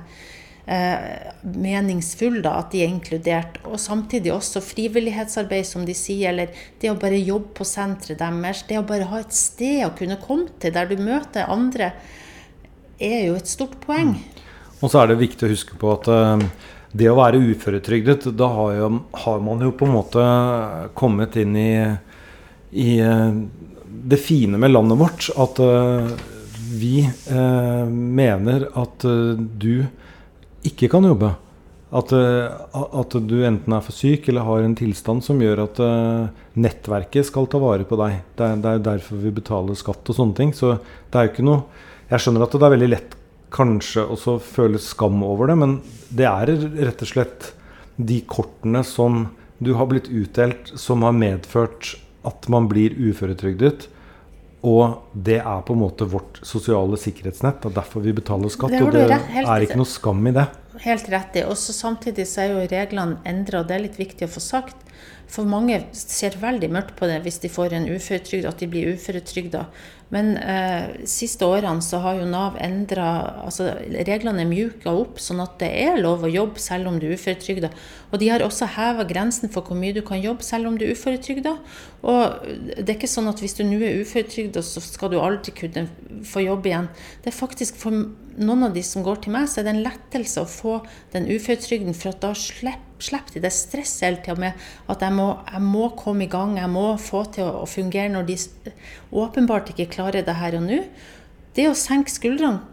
eh, 0.67 1.31
meningsfulle, 1.41 2.43
da, 2.45 2.57
at 2.61 2.71
de 2.73 2.83
er 2.83 2.91
inkludert. 2.91 3.59
Og 3.65 3.79
samtidig 3.81 4.33
også 4.35 4.61
frivillighetsarbeid, 4.65 5.67
som 5.69 5.85
de 5.87 5.95
sier, 5.97 6.33
eller 6.33 6.53
det 6.81 6.91
å 6.91 6.99
bare 6.99 7.19
jobbe 7.19 7.55
på 7.57 7.67
senteret 7.67 8.21
deres. 8.21 8.63
Det 8.69 8.79
å 8.79 8.85
bare 8.87 9.09
ha 9.09 9.21
et 9.23 9.35
sted 9.35 9.85
å 9.87 9.93
kunne 9.97 10.19
komme 10.21 10.51
til 10.61 10.75
der 10.75 10.89
du 10.91 10.97
møter 11.01 11.49
andre, 11.49 11.93
er 12.97 13.27
jo 13.27 13.37
et 13.37 13.49
stort 13.49 13.77
poeng. 13.83 14.15
Og 14.81 14.91
så 14.91 15.01
er 15.01 15.11
det 15.11 15.21
viktig 15.21 15.47
å 15.47 15.53
huske 15.53 15.77
på 15.79 15.93
at 15.95 16.09
eh, 16.13 16.47
det 16.97 17.09
å 17.11 17.17
være 17.17 17.41
uføretrygdet, 17.53 18.29
da 18.37 18.49
har, 18.53 18.75
jo, 18.77 18.91
har 19.25 19.41
man 19.43 19.63
jo 19.65 19.73
på 19.77 19.87
en 19.87 19.95
måte 19.95 20.27
kommet 20.97 21.37
inn 21.41 21.57
i, 21.57 21.71
i 22.77 22.91
eh, 23.01 23.39
det 24.07 24.17
fine 24.17 24.57
med 24.57 24.71
landet 24.71 24.99
vårt. 24.99 25.29
At 25.35 25.59
uh, 25.59 26.11
vi 26.77 27.01
uh, 27.31 27.85
mener 27.89 28.69
at 28.77 29.05
uh, 29.05 29.33
du 29.37 29.85
ikke 30.69 30.89
kan 30.91 31.07
jobbe. 31.07 31.33
At, 31.87 32.11
eh, 32.11 32.51
at 32.75 33.15
du 33.29 33.37
enten 33.47 33.73
er 33.73 33.83
for 33.85 33.95
syk 33.95 34.27
eller 34.27 34.43
har 34.43 34.65
en 34.65 34.75
tilstand 34.75 35.23
som 35.23 35.39
gjør 35.39 35.63
at 35.63 35.79
eh, 35.83 36.41
nettverket 36.59 37.29
skal 37.29 37.47
ta 37.47 37.61
vare 37.63 37.87
på 37.87 37.99
deg. 38.01 38.19
Det 38.35 38.43
er, 38.43 38.57
det 38.63 38.73
er 38.73 38.87
derfor 38.89 39.21
vi 39.21 39.31
betaler 39.37 39.77
skatt 39.79 40.11
og 40.11 40.17
sånne 40.17 40.35
ting. 40.37 40.51
Så 40.55 40.75
det 40.77 41.15
er 41.19 41.27
jo 41.27 41.35
ikke 41.35 41.47
noe 41.47 41.85
Jeg 42.07 42.23
skjønner 42.23 42.45
at 42.45 42.53
det 42.55 42.63
er 42.63 42.71
veldig 42.71 42.91
lett 42.91 43.15
kanskje 43.51 44.03
også 44.03 44.37
føle 44.43 44.79
skam 44.79 45.21
over 45.23 45.49
det, 45.51 45.57
men 45.59 45.77
det 46.11 46.27
er 46.27 46.51
rett 46.87 47.03
og 47.03 47.09
slett 47.09 47.51
de 47.97 48.19
kortene 48.27 48.83
som 48.85 49.25
du 49.63 49.73
har 49.79 49.89
blitt 49.89 50.09
utdelt, 50.11 50.71
som 50.79 51.03
har 51.03 51.15
medført 51.17 51.95
at 52.27 52.47
man 52.51 52.67
blir 52.69 52.95
uføretrygdet. 52.95 53.87
Og 54.65 55.13
det 55.13 55.37
er 55.37 55.59
på 55.65 55.75
en 55.75 55.81
måte 55.83 56.07
vårt 56.09 56.39
sosiale 56.45 56.97
sikkerhetsnett. 56.97 57.61
Det 57.61 57.69
er 57.69 57.75
derfor 57.77 58.01
vi 58.01 58.15
betaler 58.17 58.49
skatt. 58.49 58.73
Det 58.73 58.81
Og 58.87 58.95
det 58.95 59.05
er 59.43 59.65
ikke 59.65 59.77
noe 59.77 59.89
skam 59.89 60.25
i 60.25 60.33
det. 60.33 60.47
Helt 60.81 61.09
rett 61.13 61.37
i. 61.37 61.43
Og 61.45 61.57
samtidig 61.57 62.25
så 62.29 62.43
er 62.43 62.55
jo 62.55 62.65
reglene 62.71 63.21
endra, 63.27 63.61
og 63.61 63.69
det 63.69 63.77
er 63.77 63.85
litt 63.85 63.99
viktig 64.01 64.25
å 64.25 64.33
få 64.33 64.43
sagt. 64.43 64.86
For 65.27 65.47
mange 65.47 65.81
ser 65.91 66.37
veldig 66.39 66.69
mørkt 66.71 66.95
på 66.99 67.07
det 67.09 67.19
hvis 67.25 67.41
de 67.43 67.51
får 67.51 67.75
en 67.75 67.89
uføretrygd, 67.91 68.47
at 68.47 68.61
de 68.63 68.69
blir 68.71 68.93
uføretrygda. 68.95 69.65
Men 70.13 70.37
eh, 70.39 71.03
siste 71.09 71.43
årene 71.43 71.83
så 71.83 71.99
har 71.99 72.21
jo 72.21 72.27
Nav 72.29 72.55
endra 72.63 73.07
altså 73.43 73.73
Reglene 74.07 74.45
er 74.45 74.47
mjuka 74.47 74.93
opp, 74.95 75.19
sånn 75.19 75.41
at 75.43 75.57
det 75.59 75.67
er 75.81 75.99
lov 75.99 76.23
å 76.23 76.31
jobbe 76.31 76.63
selv 76.63 76.87
om 76.87 76.99
du 77.01 77.09
er 77.09 77.17
uføretrygda. 77.19 77.73
Og 78.13 78.21
de 78.21 78.31
har 78.31 78.45
også 78.45 78.69
heva 78.77 79.03
grensen 79.09 79.51
for 79.51 79.67
hvor 79.67 79.75
mye 79.79 79.95
du 79.97 79.99
kan 80.07 80.23
jobbe 80.23 80.47
selv 80.47 80.71
om 80.71 80.79
du 80.79 80.87
er 80.87 80.95
uføretrygda. 80.95 81.57
Og 82.07 82.47
det 82.77 82.87
er 82.87 82.95
ikke 82.95 83.11
sånn 83.11 83.27
at 83.27 83.43
hvis 83.43 83.57
du 83.59 83.65
nå 83.67 83.81
er 83.83 83.99
uføretrygda, 83.99 84.63
så 84.63 84.83
skal 84.83 85.11
du 85.11 85.19
aldri 85.19 85.51
kunne 85.59 85.89
få 86.27 86.45
jobb 86.47 86.71
igjen. 86.71 86.87
Det 87.23 87.33
er 87.33 87.41
faktisk 87.41 87.75
for 87.83 87.91
noen 87.91 88.69
av 88.69 88.75
de 88.79 88.87
som 88.87 89.03
går 89.03 89.25
til 89.25 89.35
meg, 89.35 89.51
så 89.51 89.59
er 89.59 89.67
det 89.67 89.75
en 89.75 89.85
lettelse 89.89 90.39
å 90.39 90.47
få 90.47 90.79
den 91.11 91.27
uføretrygden, 91.27 91.97
for 91.97 92.15
at 92.15 92.23
da 92.23 92.31
slipper 92.37 92.86
slipper 93.03 93.37
de 93.37 93.43
det 93.45 93.53
stresset 93.55 94.05
hele 94.05 94.21
tida 94.23 94.37
med 94.41 94.65
at 94.91 95.03
jeg 95.03 95.15
må, 95.15 95.27
jeg 95.51 95.63
må, 95.65 95.89
komme 95.99 96.25
i 96.25 96.31
gang, 96.31 96.57
jeg 96.59 96.71
må 96.71 96.87
få 97.01 97.23
til 97.35 97.45
å, 97.45 97.63
å 97.63 97.69
fungere 97.69 98.13
når 98.13 98.27
de 98.29 98.37
åpenbart 99.11 99.71
ikke 99.73 99.89
klarer 99.97 100.25
det 100.25 100.37
her 100.39 100.57
og 100.59 100.65
nå. 100.67 100.81
Det 101.57 101.67
å 101.69 101.77
senke 101.77 102.13
skuldrene 102.13 102.63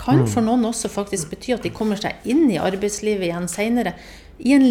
kan 0.00 0.22
mm. 0.22 0.28
for 0.32 0.44
noen 0.44 0.64
også 0.70 0.90
faktisk 0.92 1.32
bety 1.32 1.54
at 1.54 1.66
de 1.66 1.72
kommer 1.74 2.00
seg 2.00 2.24
inn 2.28 2.46
i 2.50 2.60
arbeidslivet 2.60 3.28
igjen 3.28 3.48
seinere. 3.50 3.94
I 4.42 4.56
en, 4.56 4.66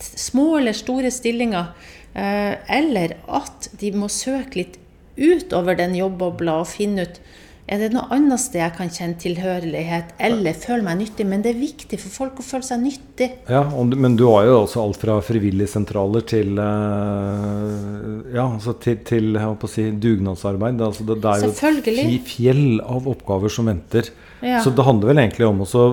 små 0.00 0.60
eller 0.60 0.76
store 0.76 1.10
stillinger. 1.12 1.72
Eh, 2.14 2.54
eller 2.78 3.18
at 3.30 3.68
de 3.80 3.92
må 3.94 4.08
søke 4.10 4.62
litt 4.62 4.78
utover 5.20 5.76
den 5.78 5.94
jobbobla 5.98 6.60
og 6.62 6.70
finne 6.70 7.06
ut 7.06 7.20
er 7.70 7.78
det 7.78 7.90
noe 7.94 8.08
annet 8.10 8.40
sted 8.42 8.58
jeg 8.58 8.74
kan 8.74 8.88
kjenne 8.90 9.18
tilhørighet 9.22 10.14
eller 10.26 10.56
føle 10.58 10.82
meg 10.82 10.98
nyttig? 11.04 11.26
Men 11.30 11.44
det 11.44 11.52
er 11.52 11.60
viktig 11.60 12.00
for 12.02 12.14
folk 12.16 12.40
å 12.42 12.46
føle 12.46 12.66
seg 12.66 12.80
nyttig. 12.82 13.28
Ja, 13.46 13.62
Men 13.78 14.16
du 14.18 14.24
har 14.26 14.48
jo 14.48 14.56
også 14.64 14.82
alt 14.82 14.98
fra 14.98 15.20
frivilligsentraler 15.22 16.26
til, 16.26 16.58
eh, 16.58 18.34
ja, 18.34 18.48
altså 18.48 18.74
til, 18.82 18.98
til 19.06 19.38
si, 19.70 19.86
dugnadsarbeid. 20.02 20.82
Altså 20.82 21.06
det, 21.06 21.20
det, 21.22 21.30
er 21.30 21.46
jo 21.46 22.16
et 22.18 22.32
fjell 22.32 22.80
av 22.82 23.06
oppgaver 23.06 23.52
som 23.54 23.70
venter. 23.70 24.10
Ja. 24.42 24.64
Så 24.64 24.74
det 24.74 24.86
handler 24.88 25.12
vel 25.12 25.22
egentlig 25.22 25.46
om 25.46 25.62
å 25.62 25.84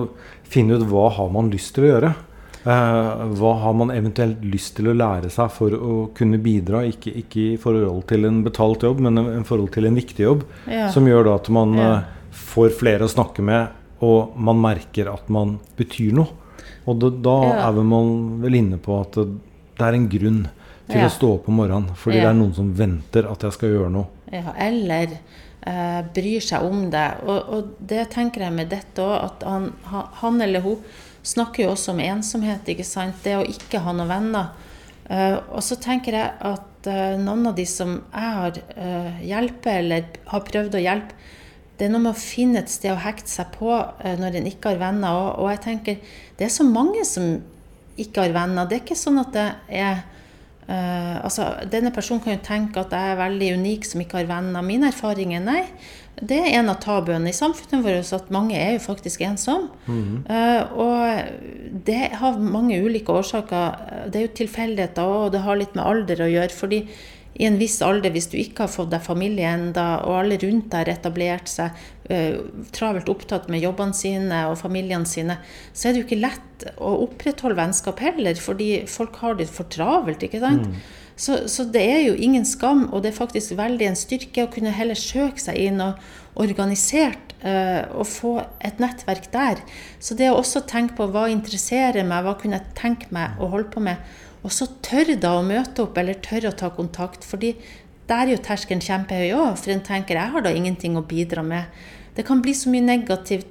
finne 0.48 0.80
ut 0.80 0.88
hva 0.90 1.12
har 1.14 1.30
man 1.30 1.52
lyst 1.52 1.76
til 1.76 1.86
å 1.86 1.92
gjøre. 1.92 2.14
Eh, 2.68 3.20
hva 3.40 3.52
har 3.62 3.72
man 3.72 3.92
eventuelt 3.94 4.42
lyst 4.44 4.74
til 4.76 4.90
å 4.90 4.96
lære 4.96 5.30
seg 5.32 5.48
for 5.54 5.72
å 5.72 5.92
kunne 6.16 6.40
bidra? 6.42 6.82
Ikke, 6.84 7.14
ikke 7.22 7.44
i 7.54 7.60
forhold 7.60 8.02
til 8.10 8.28
en 8.28 8.42
betalt 8.44 8.84
jobb, 8.84 9.00
men 9.06 9.20
i 9.22 9.44
forhold 9.48 9.72
til 9.76 9.88
en 9.88 9.96
viktig 9.96 10.26
jobb. 10.26 10.44
Ja. 10.68 10.90
Som 10.92 11.08
gjør 11.08 11.30
da 11.30 11.38
at 11.38 11.48
man 11.54 11.72
ja. 11.78 11.88
Eh, 11.94 12.34
får 12.38 12.74
flere 12.76 13.08
å 13.08 13.10
snakke 13.10 13.44
med, 13.44 13.72
og 14.04 14.36
man 14.36 14.60
merker 14.60 15.08
at 15.14 15.30
man 15.32 15.56
betyr 15.78 16.12
noe. 16.18 16.28
Og 16.88 17.00
da, 17.00 17.10
da 17.24 17.38
ja. 17.46 17.56
er 17.70 17.80
man 17.88 18.12
vel 18.44 18.60
inne 18.60 18.78
på 18.80 19.00
at 19.00 19.16
det, 19.16 19.26
det 19.78 19.88
er 19.88 19.96
en 19.96 20.08
grunn 20.12 20.44
til 20.88 21.04
å 21.04 21.10
stå 21.12 21.32
opp 21.38 21.48
om 21.48 21.60
morgenen. 21.62 21.96
Fordi 21.96 22.20
det 22.20 22.28
er 22.28 22.36
noen 22.36 22.54
som 22.56 22.70
venter 22.76 23.28
at 23.28 23.44
jeg 23.44 23.56
skal 23.56 23.74
gjøre 23.74 23.90
noe. 23.96 24.08
eller 24.56 25.16
eh, 25.16 26.00
bryr 26.14 26.44
seg 26.44 26.68
om 26.68 26.86
det. 26.92 27.08
Og, 27.24 27.52
og, 27.56 27.74
det 27.80 28.08
tenker 28.12 28.44
jeg 28.44 28.56
med 28.60 28.72
dette 28.72 29.04
òg, 29.04 29.16
at 29.24 29.44
han, 29.48 29.70
han 30.20 30.40
eller 30.44 30.64
hun 30.64 30.80
snakker 31.26 31.64
jo 31.64 31.74
også 31.74 31.92
om 31.94 32.00
ensomhet, 32.02 32.68
ikke 32.68 32.86
sant. 32.86 33.18
Det 33.24 33.36
å 33.38 33.46
ikke 33.46 33.82
ha 33.84 33.94
noen 33.94 34.10
venner. 34.10 34.50
Uh, 35.08 35.40
og 35.56 35.62
så 35.64 35.78
tenker 35.80 36.18
jeg 36.18 36.32
at 36.44 36.88
uh, 36.90 37.16
noen 37.16 37.48
av 37.48 37.54
de 37.56 37.64
som 37.68 37.94
jeg 37.96 38.32
har 38.38 38.58
uh, 38.76 39.20
hjulpet, 39.24 39.70
eller 39.72 40.10
har 40.28 40.44
prøvd 40.44 40.76
å 40.76 40.82
hjelpe, 40.84 41.16
det 41.78 41.86
er 41.86 41.92
noe 41.94 42.02
med 42.08 42.12
å 42.12 42.18
finne 42.18 42.60
et 42.60 42.72
sted 42.72 42.90
å 42.90 42.98
hekte 42.98 43.30
seg 43.30 43.52
på 43.54 43.70
når 44.18 44.40
en 44.40 44.46
ikke 44.50 44.72
har 44.72 44.80
venner. 44.80 45.28
Og, 45.38 45.46
jeg 45.52 45.60
tenker 45.62 46.16
det 46.34 46.48
er 46.48 46.50
så 46.50 46.64
mange 46.66 47.04
som 47.06 47.36
ikke 47.94 48.24
har 48.24 48.34
venner. 48.34 48.66
Det 48.66 48.80
er 48.80 48.82
ikke 48.82 48.96
sånn 48.98 49.20
at 49.22 49.30
det 49.36 49.44
er 49.78 50.00
altså, 51.22 51.46
Denne 51.70 51.92
personen 51.94 52.18
kan 52.24 52.34
jo 52.34 52.40
tenke 52.42 52.82
at 52.82 52.90
jeg 52.90 53.12
er 53.12 53.20
veldig 53.22 53.52
unik 53.62 53.86
som 53.86 54.02
ikke 54.02 54.18
har 54.18 54.26
venner. 54.26 54.66
Min 54.66 54.88
erfaring 54.90 55.36
er 55.38 55.46
nei. 55.46 55.62
Det 56.20 56.38
er 56.38 56.56
en 56.58 56.70
av 56.72 56.80
tabuene 56.82 57.30
i 57.30 57.36
samfunnet 57.36 57.84
vårt 57.84 58.14
at 58.16 58.32
mange 58.34 58.56
er 58.58 58.74
jo 58.74 58.86
faktisk 58.88 59.22
ensomme. 59.26 59.70
Mm. 59.86 60.24
Uh, 60.26 60.80
og 60.82 61.84
det 61.86 62.00
har 62.18 62.40
mange 62.40 62.80
ulike 62.82 63.14
årsaker. 63.14 64.08
Det 64.10 64.18
er 64.18 64.26
jo 64.26 64.34
tilfeldigheter 64.40 65.14
og 65.20 65.30
det 65.34 65.44
har 65.44 65.60
litt 65.60 65.78
med 65.78 65.86
alder 65.86 66.24
å 66.24 66.32
gjøre. 66.32 66.54
fordi 66.54 66.82
i 67.38 67.46
en 67.46 67.58
viss 67.60 67.76
alder, 67.86 68.10
hvis 68.10 68.26
du 68.32 68.38
ikke 68.40 68.64
har 68.64 68.72
fått 68.72 68.90
deg 68.90 69.04
familie 69.04 69.46
enda, 69.46 70.00
og 70.02 70.24
alle 70.24 70.40
rundt 70.42 70.72
deg 70.72 70.80
har 70.80 70.90
etablert 70.96 71.50
seg, 71.50 71.76
uh, 72.10 72.40
travelt 72.74 73.10
opptatt 73.12 73.46
med 73.52 73.62
jobbene 73.62 73.94
sine 73.94 74.40
og 74.50 74.58
familiene 74.58 75.06
sine, 75.06 75.38
så 75.70 75.88
er 75.88 75.94
det 75.94 76.02
jo 76.02 76.08
ikke 76.08 76.24
lett 76.24 76.70
å 76.82 76.96
opprettholde 77.04 77.60
vennskap 77.60 78.02
heller, 78.02 78.34
fordi 78.42 78.72
folk 78.90 79.20
har 79.22 79.38
det 79.38 79.46
for 79.52 79.70
travelt. 79.70 80.24
ikke 80.26 80.42
sant? 80.42 80.66
Mm. 80.66 80.80
Så, 81.18 81.40
så, 81.50 81.64
det 81.66 81.82
er 81.82 82.04
jo 82.06 82.14
ingen 82.14 82.44
skam, 82.46 82.86
og 82.92 83.02
det 83.02 83.10
er 83.10 83.18
faktisk 83.18 83.56
veldig 83.58 83.88
en 83.88 83.98
styrke 83.98 84.44
å 84.46 84.52
kunne 84.52 84.70
heller 84.74 84.98
søke 84.98 85.42
seg 85.42 85.58
inn 85.58 85.82
og 85.82 85.98
organisert 86.38 87.34
uh, 87.42 87.90
og 87.98 88.06
få 88.06 88.36
et 88.62 88.78
nettverk 88.78 89.26
der. 89.32 89.64
Så 89.98 90.14
det 90.14 90.30
å 90.30 90.38
også 90.38 90.62
tenke 90.70 90.94
på 91.00 91.08
hva 91.10 91.26
interesserer 91.32 92.06
meg, 92.06 92.22
hva 92.22 92.36
kunne 92.38 92.60
jeg 92.60 92.78
tenke 92.78 93.10
meg 93.14 93.42
å 93.42 93.50
holde 93.50 93.72
på 93.74 93.82
med, 93.82 93.98
og 94.46 94.54
så 94.54 94.70
tørre 94.86 95.18
da 95.18 95.34
å 95.34 95.44
møte 95.44 95.82
opp 95.82 95.98
eller 95.98 96.22
tørre 96.22 96.52
å 96.52 96.58
ta 96.58 96.70
kontakt. 96.70 97.26
fordi 97.26 97.56
der 98.08 98.24
er 98.24 98.36
jo 98.36 98.40
terskelen 98.40 98.80
kjempehøy 98.80 99.34
òg, 99.36 99.58
for 99.60 99.74
en 99.74 99.84
tenker 99.84 100.16
jeg 100.16 100.32
har 100.32 100.44
da 100.44 100.54
ingenting 100.54 100.94
å 100.96 101.04
bidra 101.04 101.42
med. 101.44 101.66
Det 102.16 102.24
kan 102.24 102.40
bli 102.40 102.54
så 102.56 102.70
mye 102.72 102.86
negativt 102.86 103.50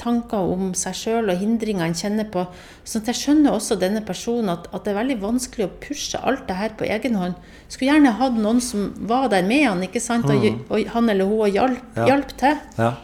tanker 0.00 0.52
om 0.54 0.70
seg 0.78 0.96
sjøl 0.96 1.28
og 1.32 1.40
hindringer 1.40 1.84
en 1.84 1.96
kjenner 1.96 2.28
på. 2.32 2.46
Så 2.88 3.02
jeg 3.04 3.18
skjønner 3.18 3.52
også 3.52 3.76
denne 3.80 4.02
personen 4.06 4.52
at, 4.54 4.70
at, 4.72 4.84
det 4.84 4.94
er 4.94 5.00
veldig 5.02 5.18
vanskelig 5.22 5.66
å 5.66 5.74
pushe 5.82 6.20
alt 6.24 6.46
det 6.48 6.56
her 6.56 6.74
på 6.78 6.88
egen 6.88 7.18
hånd. 7.20 7.36
Skulle 7.68 7.92
gjerne 7.92 8.16
hatt 8.20 8.40
noen 8.40 8.62
som 8.64 8.90
var 9.10 9.28
der 9.32 9.44
med 9.46 9.66
han, 9.66 9.84
ikke 9.86 10.02
sant? 10.02 10.28
Og, 10.30 10.40
mm. 10.40 10.64
og 10.70 10.90
han 10.94 11.12
eller 11.12 11.28
hun 11.28 11.44
og 11.44 11.60
hjalp, 11.60 11.86
ja. 11.98 12.08
hjalp 12.12 12.34
til. 12.40 12.60
Ja. 12.80 12.94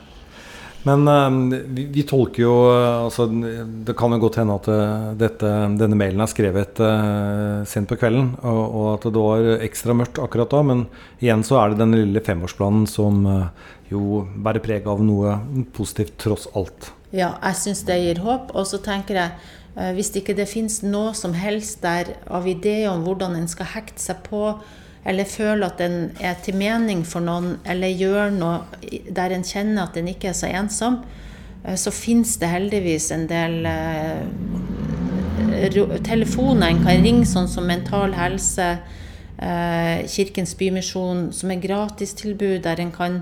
Men 0.87 1.03
uh, 1.11 1.59
vi, 1.75 1.89
vi, 1.91 2.05
tolker 2.07 2.45
jo 2.45 2.55
uh, 2.71 3.07
altså, 3.09 3.27
Det 3.27 3.97
kan 3.99 4.15
jo 4.15 4.21
godt 4.23 4.39
hende 4.39 4.59
at 4.61 4.69
uh, 4.71 5.09
dette, 5.19 5.53
denne 5.81 5.99
mailen 5.99 6.23
er 6.23 6.31
skrevet 6.31 6.83
sent 7.67 7.91
på 7.91 7.99
kvelden, 7.99 8.35
og, 8.47 8.63
og, 8.65 8.87
at 8.95 9.09
det 9.11 9.25
var 9.25 9.49
ekstra 9.67 9.97
mørkt 9.99 10.21
akkurat 10.23 10.53
da. 10.53 10.63
Men 10.67 10.85
igjen 11.19 11.43
så 11.47 11.59
er 11.61 11.73
det 11.73 11.83
den 11.83 11.97
lille 11.99 12.23
femårsplanen 12.25 12.87
som 12.91 13.25
jo 13.91 14.25
bærer 14.43 14.63
preg 14.65 14.87
av 14.91 15.03
noe 15.05 15.39
positivt 15.77 16.17
tross 16.23 16.47
alt. 16.59 16.91
Ja, 17.15 17.37
jeg 17.41 17.59
syns 17.61 17.85
det 17.87 17.99
gir 18.03 18.23
håp. 18.25 18.53
Og 18.57 18.67
så 18.69 18.81
tenker 18.83 19.21
jeg 19.21 19.35
eh, 19.77 19.93
hvis 19.97 20.13
ikke 20.19 20.37
det 20.37 20.49
finnes 20.51 20.81
noe 20.85 21.15
som 21.19 21.37
helst 21.37 21.83
der 21.85 22.17
av 22.27 22.49
ideer 22.51 22.91
om 22.93 23.07
hvordan 23.07 23.37
en 23.39 23.49
skal 23.51 23.71
hekte 23.77 24.03
seg 24.03 24.23
på, 24.27 24.57
eller 25.07 25.29
føler 25.31 25.69
at 25.69 25.81
en 25.85 26.11
er 26.21 26.35
til 26.43 26.57
mening 26.59 27.05
for 27.07 27.23
noen, 27.23 27.57
eller 27.69 27.95
gjør 27.95 28.33
noe 28.35 28.59
der 29.15 29.35
en 29.37 29.47
kjenner 29.47 29.87
at 29.87 29.97
en 30.01 30.11
ikke 30.11 30.33
er 30.33 30.37
så 30.39 30.51
ensom, 30.51 30.99
eh, 31.65 31.77
så 31.79 31.93
finnes 31.95 32.37
det 32.43 32.51
heldigvis 32.51 33.11
en 33.15 33.27
del 33.31 33.67
eh, 33.71 34.23
telefoner 36.07 36.73
en 36.73 36.83
kan 36.83 37.05
ringe, 37.07 37.27
sånn 37.29 37.49
som 37.49 37.69
Mental 37.69 38.17
Helse, 38.17 38.79
Kirkens 39.37 40.55
Bymisjon, 40.57 41.27
som 41.37 41.51
er 41.53 41.61
gratistilbud 41.61 42.63
der 42.65 42.81
en 42.81 42.93
kan 42.93 43.19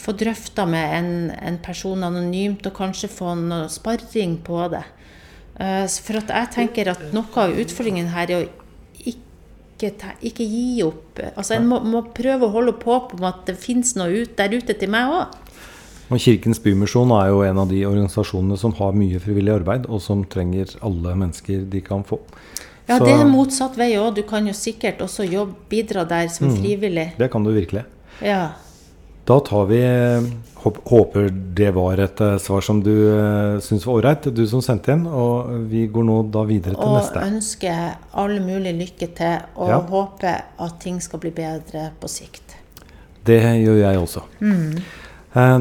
få 0.00 0.14
drøfta 0.16 0.64
med 0.64 0.94
en, 0.96 1.10
en, 1.36 1.58
person 1.60 2.04
anonymt, 2.06 2.64
og 2.64 2.72
kanskje 2.78 3.10
få 3.12 3.34
noe 3.36 3.68
sparring 3.68 4.38
på 4.44 4.62
det. 4.72 4.80
For 5.60 6.16
jeg 6.16 6.48
tenker 6.54 6.88
at 6.94 7.02
noe 7.12 7.44
av 7.44 7.52
utfordringen 7.60 8.08
her 8.14 8.32
er 8.32 8.38
å 8.40 8.59
ikke, 9.88 10.14
ikke 10.28 10.46
gi 10.46 10.82
opp. 10.84 11.20
Altså 11.34 11.56
En 11.56 11.68
må, 11.70 11.80
må, 11.86 12.02
prøve 12.14 12.46
å 12.46 12.52
holde 12.54 12.74
på 12.78 12.98
om 13.16 13.24
at 13.28 13.46
det 13.48 13.56
finnes 13.60 13.94
noe 13.98 14.22
ut, 14.22 14.36
der 14.38 14.52
ute 14.52 14.76
til 14.76 14.92
meg 14.92 15.14
òg. 15.14 15.38
Og 16.10 16.18
Kirkens 16.18 16.58
Bymisjon 16.62 17.12
er 17.14 17.28
jo 17.30 17.44
en 17.46 17.60
av 17.62 17.70
de 17.70 17.84
organisasjonene 17.86 18.58
som 18.58 18.74
har 18.80 18.96
mye 18.98 19.20
frivillig 19.22 19.52
arbeid, 19.60 19.86
og 19.86 20.02
som 20.02 20.24
trenger 20.26 20.74
alle 20.82 21.14
mennesker 21.18 21.62
de 21.70 21.82
kan 21.86 22.02
få. 22.06 22.18
Ja, 22.88 22.96
Så, 22.98 23.04
det 23.06 23.12
er 23.14 23.28
motsatt 23.30 23.76
vei 23.78 23.92
òg. 23.94 24.16
Du 24.16 24.24
kan 24.26 24.48
jo 24.48 24.54
sikkert 24.56 25.02
også 25.04 25.28
jobbe, 25.28 25.54
bidra 25.70 26.02
der 26.10 26.26
som 26.32 26.48
mm, 26.50 26.56
frivillig. 26.58 27.06
Det 27.20 27.30
kan 27.30 27.46
du 27.46 27.52
virkelig. 27.54 27.84
Ja. 28.26 28.50
Da 29.28 29.40
tar 29.46 29.66
vi 29.70 29.80
Håper 30.60 31.30
det 31.56 31.70
var 31.72 32.00
et 32.04 32.20
eh, 32.20 32.36
svar 32.36 32.60
som 32.60 32.82
du 32.84 32.92
uh, 32.92 33.56
syns 33.64 33.86
var 33.88 33.94
ålreit, 33.96 34.26
du 34.36 34.42
som 34.48 34.60
sendte 34.60 34.92
inn. 34.92 35.06
Og 35.08 35.54
vi 35.70 35.86
går 35.88 36.04
nå 36.04 36.18
da 36.28 36.42
videre 36.44 36.76
til 36.76 36.84
og 36.84 36.98
neste. 36.98 37.16
Og 37.16 37.36
ønsker 37.38 37.94
alle 38.20 38.42
mulig 38.44 38.74
lykke 38.76 39.08
til, 39.16 39.46
og 39.56 39.72
ja. 39.72 39.78
håper 39.88 40.42
at 40.60 40.76
ting 40.82 41.00
skal 41.00 41.22
bli 41.22 41.32
bedre 41.32 41.88
på 41.96 42.12
sikt. 42.12 42.58
Det 43.24 43.40
gjør 43.40 43.80
jeg 43.80 44.02
også. 44.02 44.26
Mm. 44.44 44.76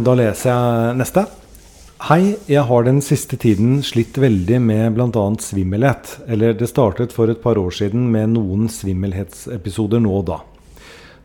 Da 0.03 0.17
leser 0.19 0.51
jeg 0.51 0.99
neste. 0.99 1.25
Hei, 2.09 2.37
jeg 2.47 2.63
har 2.63 2.85
den 2.87 3.01
siste 3.03 3.35
tiden 3.35 3.81
slitt 3.83 4.15
veldig 4.19 4.61
med 4.63 4.95
bl.a. 4.95 5.23
svimmelhet. 5.43 6.13
Eller 6.31 6.55
det 6.55 6.69
startet 6.71 7.11
for 7.15 7.31
et 7.31 7.41
par 7.43 7.59
år 7.59 7.75
siden 7.75 8.07
med 8.13 8.37
noen 8.37 8.69
svimmelhetsepisoder 8.71 9.99
nå 10.03 10.13
og 10.21 10.29
da. 10.31 10.37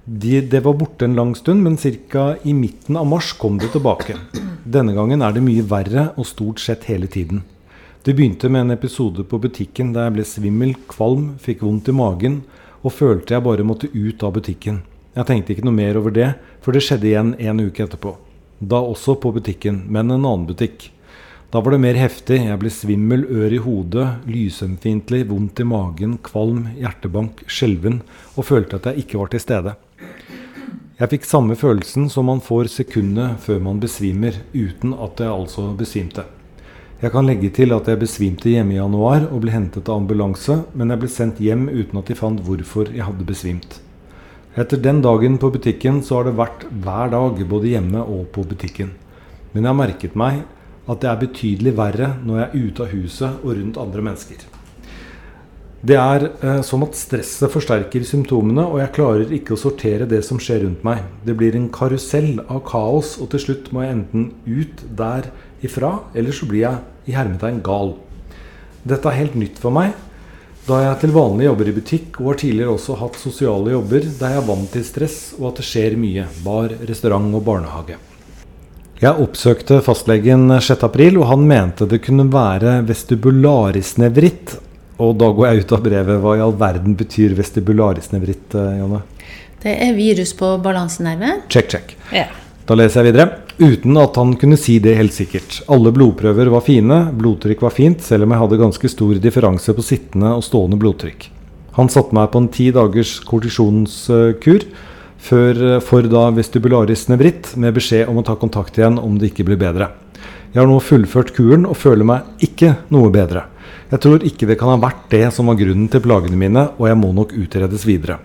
De, 0.05 0.41
det 0.41 0.61
var 0.61 0.75
borte 0.77 1.05
en 1.05 1.15
lang 1.17 1.35
stund, 1.35 1.63
men 1.63 1.77
ca. 1.77 2.37
i 2.43 2.53
midten 2.53 2.97
av 2.97 3.07
mars 3.07 3.33
kom 3.33 3.59
det 3.59 3.71
tilbake. 3.73 4.19
Denne 4.65 4.93
gangen 4.93 5.23
er 5.25 5.33
det 5.33 5.41
mye 5.45 5.65
verre, 5.65 6.11
og 6.21 6.29
stort 6.29 6.61
sett 6.61 6.85
hele 6.91 7.09
tiden. 7.09 7.41
Det 8.05 8.13
begynte 8.13 8.51
med 8.53 8.67
en 8.67 8.75
episode 8.75 9.25
på 9.25 9.39
butikken 9.41 9.95
der 9.95 10.11
jeg 10.11 10.15
ble 10.19 10.27
svimmel, 10.29 10.75
kvalm, 10.93 11.39
fikk 11.41 11.63
vondt 11.65 11.89
i 11.89 11.95
magen 11.97 12.43
og 12.85 12.93
følte 12.93 13.33
jeg 13.33 13.45
bare 13.47 13.65
måtte 13.65 13.89
ut 13.95 14.21
av 14.27 14.35
butikken. 14.37 14.83
Jeg 15.15 15.25
tenkte 15.31 15.55
ikke 15.55 15.65
noe 15.65 15.79
mer 15.79 15.97
over 15.97 16.13
det, 16.13 16.35
for 16.61 16.77
det 16.77 16.83
skjedde 16.85 17.09
igjen 17.09 17.31
en 17.41 17.63
uke 17.65 17.87
etterpå. 17.87 18.13
Da 18.61 18.83
også 18.85 19.17
på 19.23 19.33
butikken, 19.33 19.87
men 19.89 20.11
en 20.11 20.19
annen 20.21 20.45
butikk. 20.51 20.91
Da 21.49 21.63
var 21.65 21.73
det 21.73 21.81
mer 21.81 21.97
heftig. 21.97 22.43
Jeg 22.45 22.61
ble 22.61 22.75
svimmel, 22.75 23.25
ør 23.25 23.57
i 23.57 23.63
hodet, 23.63 24.07
lysømfintlig, 24.29 25.23
vondt 25.31 25.65
i 25.65 25.69
magen, 25.71 26.19
kvalm, 26.29 26.67
hjertebank, 26.77 27.45
skjelven 27.49 28.03
og 28.35 28.49
følte 28.51 28.77
at 28.77 28.91
jeg 28.91 29.07
ikke 29.07 29.23
var 29.23 29.33
til 29.33 29.45
stede. 29.47 29.77
Jeg 30.95 31.11
fikk 31.11 31.25
samme 31.27 31.57
følelsen 31.59 32.05
som 32.07 32.29
man 32.31 32.39
får 32.39 32.69
sekundet 32.71 33.41
før 33.43 33.57
man 33.65 33.81
besvimer, 33.83 34.37
uten 34.55 34.93
at 34.95 35.19
jeg 35.19 35.33
altså 35.33 35.73
besvimte. 35.75 36.23
Jeg 37.03 37.11
kan 37.11 37.27
legge 37.27 37.51
til 37.57 37.75
at 37.75 37.91
jeg 37.91 37.99
besvimte 37.99 38.53
hjemme 38.53 38.77
i 38.77 38.79
januar 38.79 39.27
og 39.27 39.43
ble 39.43 39.57
hentet 39.57 39.91
av 39.91 39.99
ambulanse, 39.99 40.61
men 40.71 40.95
jeg 40.95 41.03
ble 41.03 41.11
sendt 41.11 41.43
hjem 41.43 41.67
uten 41.67 41.99
at 41.99 42.07
de 42.13 42.19
fant 42.21 42.39
hvorfor 42.47 42.95
jeg 42.95 43.09
hadde 43.09 43.27
besvimt. 43.27 43.81
Etter 44.55 44.79
den 44.79 45.03
dagen 45.03 45.41
på 45.43 45.51
butikken 45.51 45.99
så 45.99 46.21
har 46.21 46.31
det 46.31 46.39
vært 46.39 46.63
hver 46.71 47.11
dag, 47.11 47.43
både 47.43 47.75
hjemme 47.75 48.07
og 48.07 48.29
på 48.31 48.47
butikken. 48.55 48.95
Men 49.51 49.65
jeg 49.65 49.73
har 49.73 49.81
merket 49.83 50.15
meg 50.15 50.45
at 50.87 51.03
det 51.03 51.11
er 51.11 51.25
betydelig 51.27 51.75
verre 51.75 52.15
når 52.23 52.39
jeg 52.39 52.47
er 52.53 52.69
ute 52.69 52.87
av 52.87 52.95
huset 52.95 53.43
og 53.43 53.57
rundt 53.59 53.83
andre 53.83 54.11
mennesker. 54.13 54.54
Det 55.85 55.97
er 56.01 56.23
eh, 56.41 56.63
som 56.65 56.81
at 56.87 56.97
stresset 56.97 57.53
forsterker 57.53 58.07
symptomene, 58.09 58.63
og 58.65 58.79
jeg 58.81 58.93
klarer 58.97 59.35
ikke 59.37 59.53
å 59.53 59.61
sortere 59.61 60.07
det 60.09 60.23
som 60.25 60.39
skjer 60.41 60.63
rundt 60.63 60.87
meg. 60.87 61.03
Det 61.27 61.35
blir 61.37 61.59
en 61.59 61.69
karusell 61.73 62.39
av 62.47 62.63
kaos, 62.71 63.19
og 63.21 63.29
til 63.35 63.43
slutt 63.43 63.69
må 63.75 63.85
jeg 63.85 63.99
enten 63.99 64.31
ut 64.47 64.87
derifra, 64.97 65.93
eller 66.17 66.33
så 66.33 66.49
blir 66.49 66.65
jeg 66.65 67.13
i 67.13 67.19
hermetegn 67.19 67.61
gal. 67.67 67.99
Dette 68.89 69.13
er 69.13 69.21
helt 69.21 69.37
nytt 69.37 69.61
for 69.61 69.77
meg, 69.77 69.93
da 70.65 70.81
jeg 70.81 71.01
til 71.03 71.13
vanlig 71.13 71.51
jobber 71.51 71.69
i 71.69 71.77
butikk, 71.77 72.19
og 72.23 72.33
har 72.33 72.41
tidligere 72.41 72.73
også 72.79 72.97
hatt 73.03 73.21
sosiale 73.21 73.77
jobber 73.77 74.09
der 74.09 74.39
jeg 74.39 74.41
er 74.41 74.49
vant 74.49 74.71
til 74.73 74.85
stress 74.89 75.19
og 75.37 75.51
at 75.51 75.61
det 75.61 75.69
skjer 75.69 76.01
mye. 76.01 76.29
Bar, 76.47 76.73
restaurant 76.89 77.29
og 77.37 77.45
barnehage. 77.45 78.01
Jeg 79.03 79.21
oppsøkte 79.21 79.83
fastlegen 79.85 80.49
6.4, 80.49 81.19
og 81.19 81.29
han 81.29 81.45
mente 81.51 81.85
det 81.91 82.01
kunne 82.07 82.25
være 82.33 82.79
vestibularisnevritt, 82.89 84.63
og 85.03 85.17
da 85.19 85.31
går 85.35 85.49
jeg 85.49 85.65
ut 85.65 85.75
av 85.75 85.83
brevet. 85.85 86.21
Hva 86.23 86.37
i 86.39 86.43
all 86.45 86.55
verden 86.59 86.95
betyr 86.99 87.35
vestibularisnevritt, 87.39 88.55
Janne? 88.55 89.03
Det 89.65 89.75
er 89.81 89.95
virus 89.97 90.35
på 90.37 90.55
balansenerven. 90.63 91.47
Check, 91.49 91.71
check. 91.73 91.95
Ja. 92.13 92.29
Da 92.65 92.77
leser 92.79 93.03
jeg 93.03 93.13
videre. 93.13 93.41
Uten 93.61 93.99
at 94.01 94.17
han 94.17 94.33
kunne 94.41 94.57
si 94.61 94.79
det 94.83 94.97
helt 94.99 95.15
sikkert. 95.15 95.61
Alle 95.73 95.93
blodprøver 95.95 96.49
var 96.53 96.65
fine, 96.65 97.01
blodtrykk 97.17 97.65
var 97.67 97.75
fint, 97.77 98.03
selv 98.03 98.27
om 98.27 98.35
jeg 98.35 98.43
hadde 98.43 98.61
ganske 98.61 98.91
stor 98.91 99.21
differanse 99.23 99.75
på 99.77 99.85
sittende 99.85 100.33
og 100.39 100.45
stående 100.47 100.79
blodtrykk. 100.81 101.29
Han 101.77 101.91
satte 101.93 102.15
meg 102.17 102.31
på 102.33 102.41
en 102.43 102.51
ti 102.55 102.71
dagers 102.75 103.17
kortisjonskur 103.27 104.67
før, 105.25 105.63
for 105.85 106.09
da 106.11 106.29
vestibularis 106.37 107.07
nevritt, 107.13 107.55
med 107.61 107.75
beskjed 107.77 108.11
om 108.11 108.21
å 108.21 108.27
ta 108.27 108.37
kontakt 108.39 108.79
igjen 108.79 109.01
om 109.01 109.17
det 109.19 109.33
ikke 109.33 109.47
blir 109.49 109.61
bedre. 109.61 109.91
Jeg 110.53 110.63
har 110.63 110.71
nå 110.71 110.79
fullført 110.85 111.33
kuren 111.35 111.65
og 111.67 111.79
føler 111.81 112.07
meg 112.07 112.45
ikke 112.47 112.77
noe 112.95 113.11
bedre. 113.13 113.49
Jeg 113.91 114.03
tror 114.03 114.25
ikke 114.27 114.49
det 114.49 114.59
kan 114.61 114.73
ha 114.73 114.79
vært 114.81 115.07
det 115.13 115.27
som 115.35 115.51
var 115.51 115.59
grunnen 115.61 115.91
til 115.93 116.03
plagene 116.05 116.39
mine, 116.39 116.69
og 116.79 116.89
jeg 116.91 116.99
må 117.01 117.13
nok 117.15 117.35
utredes 117.37 117.87
videre. 117.89 118.19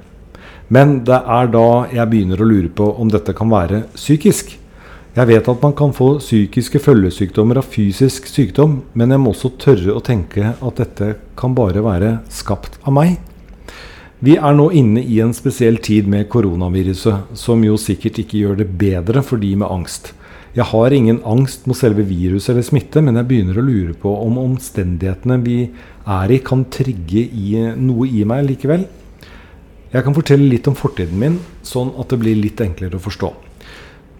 Men 0.70 1.00
det 1.06 1.18
er 1.18 1.50
da 1.50 1.68
jeg 1.94 2.10
begynner 2.12 2.42
å 2.42 2.48
lure 2.48 2.70
på 2.70 2.92
om 3.02 3.10
dette 3.10 3.34
kan 3.38 3.50
være 3.50 3.88
psykisk. 3.96 4.54
Jeg 5.18 5.28
vet 5.28 5.48
at 5.50 5.64
man 5.66 5.74
kan 5.74 5.92
få 5.96 6.12
psykiske 6.22 6.80
følgesykdommer 6.86 7.58
av 7.60 7.72
fysisk 7.74 8.30
sykdom, 8.30 8.84
men 8.94 9.10
jeg 9.10 9.22
må 9.24 9.34
også 9.34 9.56
tørre 9.60 9.96
å 9.98 10.04
tenke 10.06 10.54
at 10.54 10.78
dette 10.78 11.16
kan 11.40 11.58
bare 11.58 11.82
være 11.84 12.20
skapt 12.30 12.78
av 12.86 12.94
meg. 12.96 13.18
Vi 14.22 14.36
er 14.36 14.56
nå 14.56 14.68
inne 14.76 15.02
i 15.02 15.18
en 15.24 15.34
spesiell 15.34 15.80
tid 15.82 16.08
med 16.12 16.28
koronaviruset, 16.30 17.34
som 17.40 17.62
jo 17.66 17.78
sikkert 17.80 18.22
ikke 18.22 18.42
gjør 18.44 18.62
det 18.62 18.70
bedre 18.80 19.24
for 19.26 19.42
de 19.42 19.54
med 19.58 19.72
angst. 19.72 20.12
Jeg 20.58 20.66
har 20.72 20.94
ingen 20.96 21.20
angst 21.30 21.68
mot 21.70 21.78
selve 21.78 22.02
viruset 22.10 22.56
eller 22.56 22.66
smitte, 22.66 23.04
men 23.06 23.20
jeg 23.20 23.28
begynner 23.30 23.60
å 23.60 23.66
lure 23.66 23.94
på 23.94 24.10
om 24.24 24.40
omstendighetene 24.42 25.38
vi 25.44 25.60
er 26.10 26.34
i, 26.34 26.40
kan 26.42 26.64
trigge 26.74 27.22
i 27.22 27.54
noe 27.78 28.08
i 28.10 28.24
meg 28.26 28.48
likevel. 28.48 28.88
Jeg 29.94 30.06
kan 30.06 30.16
fortelle 30.16 30.50
litt 30.50 30.68
om 30.70 30.78
fortiden 30.78 31.22
min, 31.22 31.38
sånn 31.66 31.94
at 32.02 32.10
det 32.10 32.20
blir 32.22 32.38
litt 32.38 32.62
enklere 32.66 32.98
å 32.98 33.04
forstå. 33.04 33.30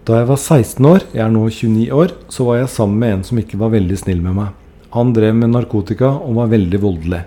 Da 0.06 0.20
jeg 0.20 0.30
var 0.30 0.38
16 0.38 0.86
år, 0.86 1.04
jeg 1.14 1.24
er 1.26 1.34
nå 1.34 1.44
29 1.50 1.90
år, 1.98 2.14
så 2.30 2.46
var 2.46 2.60
jeg 2.60 2.72
sammen 2.72 3.02
med 3.02 3.16
en 3.16 3.26
som 3.26 3.42
ikke 3.42 3.58
var 3.60 3.74
veldig 3.74 3.98
snill 3.98 4.22
med 4.24 4.38
meg. 4.38 4.54
Han 4.94 5.12
drev 5.14 5.36
med 5.38 5.52
narkotika 5.52 6.14
og 6.14 6.38
var 6.38 6.50
veldig 6.54 6.80
voldelig. 6.82 7.20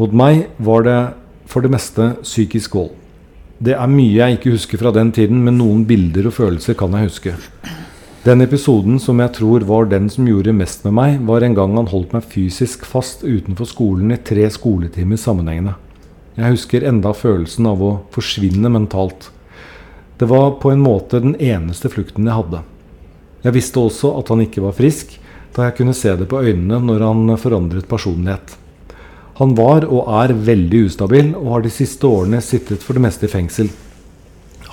Mot 0.00 0.16
meg 0.16 0.48
var 0.64 0.84
det 0.88 0.98
for 1.48 1.64
det 1.64 1.70
meste 1.72 2.14
psykisk 2.24 2.76
vold. 2.80 2.92
Det 3.64 3.76
er 3.76 3.88
mye 3.88 4.16
jeg 4.16 4.40
ikke 4.40 4.56
husker 4.56 4.80
fra 4.80 4.92
den 4.96 5.12
tiden, 5.14 5.44
men 5.44 5.60
noen 5.60 5.84
bilder 5.88 6.28
og 6.28 6.36
følelser 6.40 6.76
kan 6.76 6.96
jeg 6.98 7.12
huske. 7.12 7.36
Den 8.24 8.40
episoden 8.40 8.96
som 9.04 9.18
jeg 9.20 9.34
tror 9.36 9.66
var 9.68 9.90
den 9.90 10.06
som 10.08 10.24
gjorde 10.24 10.54
mest 10.56 10.86
med 10.86 10.94
meg, 10.96 11.16
var 11.28 11.44
en 11.44 11.56
gang 11.58 11.74
han 11.76 11.90
holdt 11.90 12.14
meg 12.16 12.24
fysisk 12.24 12.86
fast 12.88 13.20
utenfor 13.20 13.68
skolen 13.68 14.14
i 14.14 14.16
tre 14.16 14.46
skoletimer 14.48 15.20
sammenhengende. 15.20 15.74
Jeg 16.38 16.54
husker 16.54 16.86
enda 16.88 17.12
følelsen 17.12 17.68
av 17.68 17.84
å 17.84 17.90
forsvinne 18.16 18.72
mentalt. 18.72 19.28
Det 20.16 20.30
var 20.30 20.56
på 20.62 20.72
en 20.72 20.80
måte 20.80 21.20
den 21.20 21.36
eneste 21.36 21.92
flukten 21.92 22.24
jeg 22.24 22.38
hadde. 22.38 22.64
Jeg 23.44 23.58
visste 23.58 23.84
også 23.84 24.14
at 24.16 24.32
han 24.32 24.46
ikke 24.46 24.64
var 24.64 24.78
frisk, 24.80 25.18
da 25.52 25.68
jeg 25.68 25.82
kunne 25.82 25.92
se 25.92 26.16
det 26.16 26.30
på 26.32 26.40
øynene 26.40 26.80
når 26.80 27.04
han 27.04 27.36
forandret 27.36 27.90
personlighet. 27.92 28.56
Han 29.36 29.52
var 29.58 29.84
og 29.84 30.08
er 30.24 30.32
veldig 30.32 30.86
ustabil, 30.88 31.34
og 31.36 31.58
har 31.58 31.68
de 31.68 31.76
siste 31.76 32.08
årene 32.08 32.40
sittet 32.40 32.80
for 32.80 32.96
det 32.96 33.04
meste 33.04 33.28
i 33.28 33.36
fengsel. 33.36 33.68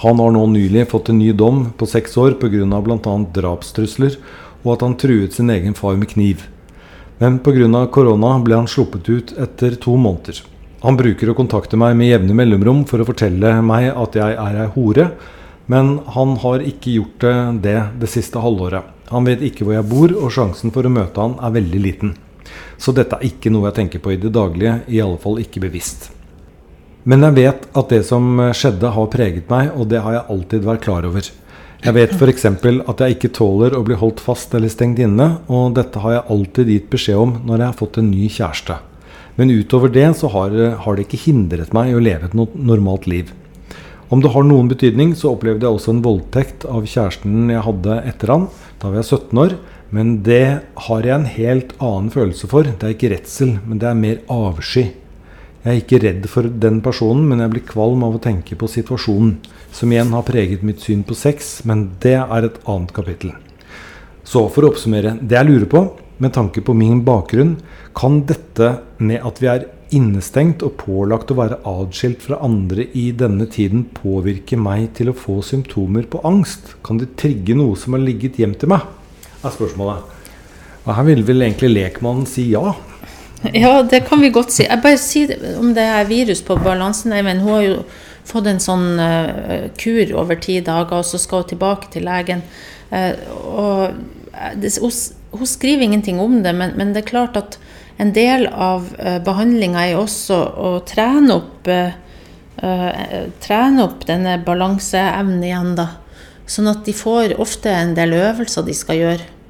Han 0.02 0.20
har 0.20 0.32
nå 0.34 0.46
nylig 0.50 0.88
fått 0.90 1.12
en 1.12 1.20
ny 1.22 1.30
dom 1.38 1.68
på 1.78 1.86
seks 1.86 2.16
år 2.18 2.40
pga. 2.42 2.66
bl.a. 2.82 3.18
drapstrusler 3.36 4.16
og 4.64 4.74
at 4.74 4.86
han 4.86 4.96
truet 4.98 5.34
sin 5.34 5.50
egen 5.54 5.76
far 5.78 5.98
med 5.98 6.10
kniv. 6.10 6.48
Men 7.20 7.38
pga. 7.40 7.86
korona 7.94 8.40
ble 8.42 8.56
han 8.56 8.68
sluppet 8.68 9.10
ut 9.10 9.34
etter 9.38 9.76
to 9.76 9.94
måneder. 9.98 10.42
Han 10.82 10.98
bruker 10.98 11.30
å 11.30 11.36
kontakte 11.38 11.78
meg 11.78 11.94
med 11.98 12.10
jevne 12.10 12.34
mellomrom 12.34 12.82
for 12.90 13.02
å 13.02 13.06
fortelle 13.06 13.60
meg 13.62 13.92
at 13.94 14.18
jeg 14.18 14.38
er 14.42 14.58
ei 14.64 14.72
hore, 14.74 15.12
men 15.70 16.00
han 16.16 16.34
har 16.42 16.66
ikke 16.66 16.96
gjort 16.96 17.28
det 17.62 17.76
det 18.02 18.10
siste 18.10 18.42
halvåret. 18.42 18.88
Han 19.12 19.28
vet 19.30 19.44
ikke 19.46 19.68
hvor 19.68 19.78
jeg 19.78 19.90
bor, 19.92 20.16
og 20.18 20.34
sjansen 20.34 20.74
for 20.74 20.88
å 20.88 20.94
møte 20.94 21.22
han 21.22 21.38
er 21.46 21.54
veldig 21.60 21.84
liten. 21.84 22.16
Så 22.82 22.96
dette 22.98 23.20
er 23.20 23.30
ikke 23.30 23.54
noe 23.54 23.70
jeg 23.70 23.78
tenker 23.84 24.02
på 24.02 24.16
i 24.16 24.18
det 24.18 24.34
daglige, 24.34 24.80
i 24.90 25.04
alle 25.04 25.22
fall 25.22 25.38
ikke 25.44 25.62
bevisst. 25.62 26.10
Men 27.04 27.26
jeg 27.26 27.38
vet 27.40 27.64
at 27.78 27.90
det 27.90 28.04
som 28.06 28.38
skjedde, 28.54 28.92
har 28.94 29.08
preget 29.14 29.50
meg, 29.50 29.72
og 29.74 29.90
det 29.90 30.04
har 30.06 30.20
jeg 30.20 30.28
alltid 30.36 30.68
vært 30.68 30.84
klar 30.86 31.08
over. 31.08 31.32
Jeg 31.82 31.96
vet 31.98 32.14
f.eks. 32.14 32.46
at 32.46 33.02
jeg 33.02 33.16
ikke 33.16 33.34
tåler 33.34 33.74
å 33.74 33.82
bli 33.82 33.98
holdt 33.98 34.22
fast 34.22 34.54
eller 34.54 34.70
stengt 34.70 35.02
inne, 35.02 35.32
og 35.50 35.74
dette 35.80 36.04
har 36.04 36.20
jeg 36.20 36.28
alltid 36.36 36.70
gitt 36.70 36.92
beskjed 36.94 37.18
om 37.18 37.36
når 37.48 37.58
jeg 37.58 37.70
har 37.72 37.80
fått 37.80 37.98
en 37.98 38.12
ny 38.14 38.30
kjæreste. 38.30 38.78
Men 39.40 39.50
utover 39.50 39.90
det 39.90 40.12
så 40.20 40.30
har, 40.30 40.54
har 40.84 40.98
det 40.98 41.08
ikke 41.08 41.24
hindret 41.24 41.74
meg 41.74 41.90
i 41.90 41.98
å 41.98 42.04
leve 42.04 42.30
et 42.30 42.38
normalt 42.38 43.10
liv. 43.10 43.34
Om 44.12 44.22
det 44.22 44.34
har 44.36 44.46
noen 44.46 44.70
betydning, 44.70 45.16
så 45.18 45.34
opplevde 45.34 45.66
jeg 45.66 45.74
også 45.74 45.96
en 45.96 46.06
voldtekt 46.06 46.68
av 46.70 46.86
kjæresten 46.86 47.50
jeg 47.50 47.66
hadde 47.66 48.02
etter 48.12 48.36
han. 48.36 48.50
Da 48.78 48.92
var 48.92 49.02
jeg 49.02 49.08
17 49.08 49.42
år. 49.42 49.60
Men 49.92 50.18
det 50.24 50.46
har 50.86 51.04
jeg 51.08 51.16
en 51.18 51.28
helt 51.28 51.74
annen 51.84 52.12
følelse 52.14 52.48
for. 52.52 52.68
Det 52.68 52.86
er 52.88 52.94
ikke 52.94 53.12
redsel, 53.12 53.58
men 53.66 53.80
det 53.82 53.90
er 53.90 53.98
mer 54.00 54.22
avsky. 54.32 54.86
Jeg 55.62 55.71
er 55.71 55.82
ikke 55.84 56.00
redd 56.02 56.24
for 56.26 56.47
den 56.63 56.80
personen, 56.82 57.28
men 57.30 57.43
jeg 57.43 57.52
blir 57.54 57.65
kvalm 57.69 58.02
av 58.08 58.15
å 58.17 58.21
tenke 58.21 58.56
på 58.58 58.69
situasjonen, 58.71 59.36
som 59.69 59.91
igjen 59.93 60.13
har 60.15 60.26
preget 60.26 60.63
mitt 60.65 60.82
syn 60.82 61.04
på 61.06 61.13
sex, 61.13 61.60
men 61.69 61.91
det 62.02 62.15
er 62.17 62.47
et 62.47 62.58
annet 62.65 62.93
kapittel. 62.95 63.36
Så 64.26 64.47
for 64.50 64.65
å 64.65 64.71
oppsummere. 64.71 65.19
Det 65.21 65.38
jeg 65.38 65.50
lurer 65.50 65.69
på, 65.69 65.84
med 66.21 66.34
tanke 66.34 66.63
på 66.65 66.74
min 66.78 67.04
bakgrunn, 67.06 67.60
kan 67.97 68.24
dette 68.26 68.74
med 68.97 69.21
at 69.28 69.41
vi 69.41 69.52
er 69.52 69.67
innestengt 69.93 70.63
og 70.65 70.80
pålagt 70.80 71.34
å 71.34 71.38
være 71.38 71.60
adskilt 71.67 72.24
fra 72.26 72.39
andre 72.41 72.88
i 72.97 73.10
denne 73.17 73.45
tiden, 73.52 73.86
påvirke 73.86 74.58
meg 74.58 74.93
til 74.97 75.12
å 75.12 75.17
få 75.17 75.41
symptomer 75.45 76.10
på 76.10 76.24
angst? 76.26 76.78
Kan 76.86 77.02
det 77.02 77.13
trigge 77.21 77.58
noe 77.60 77.78
som 77.78 77.97
har 77.97 78.02
ligget 78.06 78.41
hjem 78.41 78.58
til 78.58 78.74
meg? 78.74 78.88
er 79.41 79.54
spørsmålet. 79.54 80.17
Og 80.86 80.95
her 80.97 81.06
vil 81.06 81.24
vel 81.26 81.45
egentlig 81.45 81.71
lekmannen 81.74 82.28
si 82.30 82.50
ja. 82.54 82.74
Ja, 83.41 83.84
det 83.84 83.99
kan 83.99 84.21
vi 84.21 84.30
godt 84.30 84.54
si. 84.54 84.65
Jeg 84.67 84.84
bare 84.84 84.99
sier 85.01 85.34
om 85.58 85.73
det 85.73 85.84
er 85.84 86.10
virus 86.10 86.43
på 86.45 86.60
balansen. 86.62 87.13
Nei, 87.13 87.23
men 87.25 87.41
Hun 87.41 87.54
har 87.56 87.63
jo 87.65 87.77
fått 88.27 88.47
en 88.47 88.62
sånn 88.62 88.99
uh, 89.01 89.69
kur 89.82 90.13
over 90.21 90.38
ti 90.38 90.60
dager, 90.62 91.01
og 91.01 91.08
så 91.08 91.19
skal 91.21 91.41
hun 91.41 91.49
tilbake 91.56 91.89
til 91.93 92.06
legen. 92.06 92.43
Uh, 92.91 93.15
og 93.49 93.97
det, 94.62 94.75
hun, 94.77 94.93
hun, 95.34 95.49
skriver 95.49 95.88
ingenting 95.88 96.21
om 96.21 96.41
det, 96.45 96.54
men, 96.54 96.75
men, 96.77 96.93
det 96.93 97.04
er 97.04 97.10
klart 97.10 97.39
at 97.39 97.58
en 98.01 98.13
del 98.13 98.45
av 98.51 98.86
uh, 98.99 99.17
behandlinga 99.25 99.88
er 99.89 99.99
også 99.99 100.38
å 100.38 100.75
trene 100.88 101.41
opp, 101.41 101.73
trene 103.41 103.82
opp 103.82 104.04
denne 104.06 104.36
balanseevnen 104.45 105.41
igjen, 105.47 105.71
da. 105.80 105.88
Sånn 106.45 106.69
at 106.69 106.84
de 106.86 106.93
får 106.93 107.34
ofte 107.41 107.71
en 107.73 107.95
del 107.97 108.13
øvelser 108.13 108.67
de 108.67 108.75
skal 108.77 108.99
gjøre. 108.99 109.40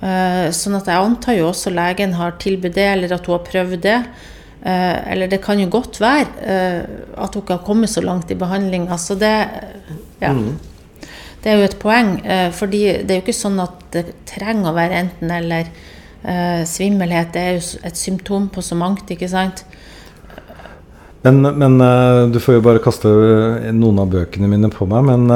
Eh, 0.00 0.48
sånn 0.56 0.78
at 0.78 0.86
jeg 0.88 0.96
antar 0.96 1.36
jo 1.36 1.50
også 1.50 1.72
legen 1.76 2.14
har 2.16 2.38
tilbudt 2.40 2.76
det, 2.78 2.86
eller 2.94 3.12
at 3.12 3.26
hun 3.28 3.36
har 3.36 3.44
prøvd 3.44 3.82
det. 3.84 3.98
Eh, 4.60 4.96
eller 5.12 5.28
det 5.28 5.42
kan 5.44 5.60
jo 5.60 5.68
godt 5.72 6.00
være 6.00 6.26
eh, 6.40 6.80
at 7.20 7.36
hun 7.36 7.44
ikke 7.44 7.58
har 7.58 7.66
kommet 7.66 7.92
så 7.92 8.04
langt 8.04 8.32
i 8.32 8.38
behandlinga. 8.40 8.96
Så 9.00 9.18
det 9.20 9.34
ja. 10.20 10.32
Mm. 10.36 10.58
Det 11.40 11.48
er 11.48 11.56
jo 11.56 11.68
et 11.70 11.78
poeng, 11.80 12.08
fordi 12.52 12.80
det 13.00 13.14
er 13.14 13.16
jo 13.16 13.22
ikke 13.22 13.32
sånn 13.32 13.62
at 13.62 13.78
det 13.94 14.02
trenger 14.28 14.68
å 14.68 14.74
være 14.76 14.98
enten-eller. 15.06 15.70
Svimmelhet 16.68 17.38
er 17.40 17.54
jo 17.54 17.62
et 17.88 17.96
symptom 17.96 18.50
på 18.52 18.60
så 18.60 18.76
mangt, 18.76 19.08
ikke 19.08 19.30
sant. 19.32 19.62
Men, 21.24 21.40
men 21.40 21.78
du 22.28 22.36
får 22.44 22.58
jo 22.58 22.66
bare 22.66 22.82
kaste 22.84 23.08
noen 23.72 24.02
av 24.04 24.12
bøkene 24.12 24.52
mine 24.52 24.68
på 24.74 24.84
meg. 24.92 25.08
Men 25.08 25.32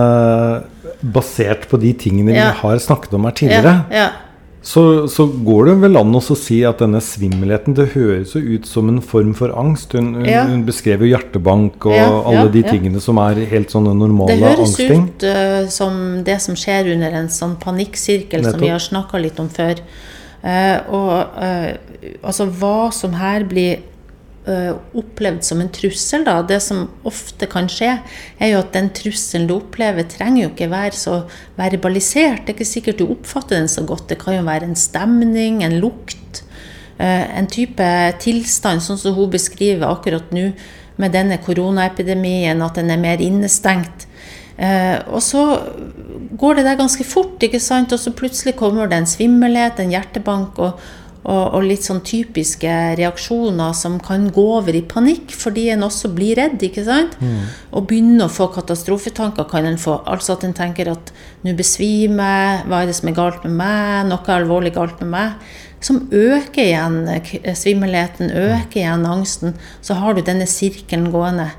basert 1.00 1.64
på 1.72 1.80
de 1.80 1.94
tingene 2.04 2.36
Ja. 2.36 2.50
vi 2.52 2.60
har 2.60 2.84
snakket 2.84 3.16
om 3.16 3.24
her 3.24 3.32
tidligere, 3.40 3.74
Ja, 3.88 3.96
ja. 3.96 4.10
Så, 4.64 4.82
så 5.12 5.26
går 5.44 5.66
det 5.68 5.74
vel 5.82 5.98
an 6.00 6.16
å 6.16 6.20
si 6.24 6.62
at 6.64 6.80
denne 6.80 7.00
svimmelheten 7.04 7.74
Det 7.76 7.90
høres 7.92 8.32
jo 8.32 8.40
ut 8.40 8.64
som 8.68 8.88
en 8.88 9.02
form 9.04 9.34
for 9.36 9.52
angst. 9.60 9.92
Hun, 9.92 10.14
hun, 10.16 10.24
Ja. 10.24 10.46
hun 10.48 10.62
beskrev 10.64 11.04
jo 11.04 11.10
hjertebank 11.10 11.84
og 11.84 11.92
Ja, 11.92 12.08
alle 12.24 12.46
ja, 12.46 12.52
de 12.54 12.62
tingene 12.70 13.02
som 13.04 13.20
er 13.20 13.42
helt 13.50 13.74
sånne 13.74 13.92
normale 13.92 14.32
angstting. 14.32 14.40
Det 14.40 14.54
høres 14.56 14.64
angstting. 14.64 15.04
ut 15.04 15.26
uh, 15.28 15.68
som 15.68 16.00
det 16.24 16.38
som 16.40 16.56
skjer 16.56 16.94
under 16.94 17.18
en 17.20 17.28
sånn 17.28 17.58
panikksirkel 17.60 18.46
som 18.48 18.60
vi 18.62 18.72
har 18.72 18.80
snakka 18.80 19.20
litt 19.20 19.42
om 19.42 19.52
før. 19.52 19.84
Uh, 20.44 20.78
og 20.92 21.12
uh, 21.36 21.70
altså 22.24 22.48
hva 22.48 22.88
som 22.92 23.20
her 23.20 23.44
blir 23.48 23.84
opplevd 24.44 25.44
som 25.46 25.62
en 25.62 25.70
trussel, 25.72 26.24
da. 26.26 26.36
Det 26.44 26.58
som 26.60 26.84
ofte 27.08 27.48
kan 27.48 27.68
skje, 27.70 27.94
er 28.38 28.52
jo 28.52 28.60
at 28.60 28.74
den 28.76 28.90
trusselen 28.92 29.48
du 29.48 29.54
opplever, 29.56 30.04
trenger 30.10 30.42
jo 30.42 30.50
ikke 30.52 30.68
være 30.72 30.98
så 30.98 31.18
verbalisert. 31.56 32.44
Det 32.44 32.52
er 32.52 32.58
ikke 32.58 32.68
sikkert 32.68 33.00
du 33.00 33.06
oppfatter 33.08 33.56
den 33.56 33.70
så 33.72 33.86
godt. 33.88 34.08
Det 34.10 34.18
kan 34.20 34.36
jo 34.36 34.44
være 34.44 34.68
en 34.68 34.76
stemning, 34.76 35.62
en 35.64 35.80
lukt. 35.80 36.42
eh, 36.98 37.38
en 37.38 37.48
type 37.50 37.84
tilstand, 38.22 38.82
sånn 38.84 38.98
som 39.00 39.14
hun 39.16 39.30
beskriver 39.32 39.88
akkurat 39.88 40.30
nå 40.30 40.52
med 40.96 41.10
denne 41.10 41.40
koronaepidemien, 41.42 42.62
at 42.62 42.76
den 42.78 42.90
er 42.90 43.00
mer 43.02 43.18
innestengt. 43.18 44.06
Eh, 44.54 45.00
og 45.10 45.22
så 45.22 45.42
går 46.38 46.60
det 46.60 46.64
der 46.68 46.78
ganske 46.78 47.04
fort, 47.04 47.42
ikke 47.42 47.58
sant? 47.58 47.92
og 47.92 47.98
så 47.98 48.12
plutselig 48.14 48.54
kommer 48.54 48.86
det 48.86 49.00
en 49.00 49.10
svimmelhet, 49.10 49.80
en 49.80 49.90
hjertebank 49.90 50.60
og, 50.62 50.78
og, 51.24 51.54
og 51.56 51.64
litt 51.64 51.82
sånn 51.86 52.02
typiske 52.04 52.70
reaksjoner 53.00 53.72
som 53.76 53.98
kan 54.04 54.26
gå 54.34 54.42
over 54.58 54.76
i 54.76 54.82
panikk, 54.84 55.32
fordi 55.32 55.70
en 55.72 55.86
også 55.86 56.10
blir 56.12 56.36
redd, 56.36 56.60
ikke 56.62 56.84
sant? 56.84 57.16
Og 57.72 57.86
begynner 57.88 58.26
å 58.26 58.32
få 58.32 58.50
katastrofetanker 58.52 59.48
kan 59.48 59.64
en 59.64 59.78
få. 59.80 60.02
Altså 60.04 60.36
at 60.36 60.44
en 60.44 60.52
tenker 60.56 60.90
at 60.92 61.12
nå 61.46 61.54
besvimer 61.56 62.34
jeg, 62.34 62.66
hva 62.68 62.82
er 62.82 62.90
det 62.92 62.98
som 63.00 63.08
er 63.08 63.16
galt 63.16 63.46
med 63.46 63.56
meg, 63.56 64.10
noe 64.10 64.20
er 64.28 64.42
alvorlig 64.42 64.74
galt 64.76 65.00
med 65.00 65.14
meg. 65.16 65.48
Som 65.84 66.02
øker 66.12 66.62
igjen 66.64 67.00
eh, 67.12 67.54
svimmelheten, 67.56 68.30
øker 68.30 68.82
igjen 68.82 69.08
angsten. 69.08 69.56
Så 69.84 69.96
har 70.00 70.14
du 70.16 70.22
denne 70.24 70.46
sirkelen 70.48 71.10
gående. 71.12 71.50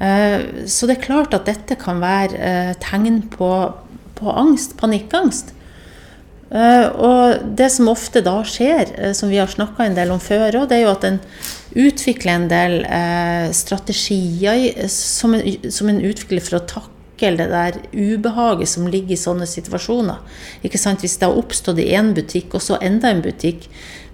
Eh, 0.00 0.64
Så 0.64 0.88
det 0.88 0.96
er 0.98 1.06
klart 1.06 1.36
at 1.36 1.44
dette 1.48 1.76
kan 1.80 2.00
være 2.00 2.36
eh, 2.40 2.74
tegn 2.80 3.22
på, 3.32 3.48
på 4.16 4.32
angst, 4.32 4.76
panikkangst. 4.80 5.52
Eh, 6.50 6.86
Og 6.86 7.42
det 7.56 7.70
som 7.70 7.88
ofte 7.92 8.22
da 8.26 8.40
skjer, 8.42 8.90
eh, 8.98 9.12
som 9.14 9.30
vi 9.30 9.38
har 9.38 9.46
snakka 9.46 9.86
en 9.86 9.94
del 9.94 10.10
om 10.10 10.20
før 10.20 10.62
òg, 10.62 10.68
det 10.68 10.78
er 10.78 10.82
jo 10.82 10.94
at 10.96 11.04
en 11.06 11.20
utvikler 11.78 12.32
en 12.32 12.48
del 12.50 12.80
eh, 12.84 13.50
strategier 13.54 14.88
som 14.90 15.34
en, 15.34 16.00
utvikler 16.02 16.42
for 16.42 16.58
å 16.58 16.66
takle 16.66 17.36
det 17.38 17.46
der 17.52 17.78
ubehaget 17.92 18.68
som 18.68 18.88
ligger 18.90 19.14
i 19.14 19.20
sånne 19.20 19.46
situasjoner. 19.46 20.18
Ikke 20.66 20.80
sant? 20.80 21.04
Hvis 21.04 21.18
det 21.20 21.28
har 21.28 21.38
oppstått 21.38 21.78
i 21.78 21.92
én 21.94 22.14
butikk, 22.16 22.56
og 22.58 22.64
så 22.64 22.80
enda 22.82 23.12
en 23.12 23.22
butikk. 23.22 23.68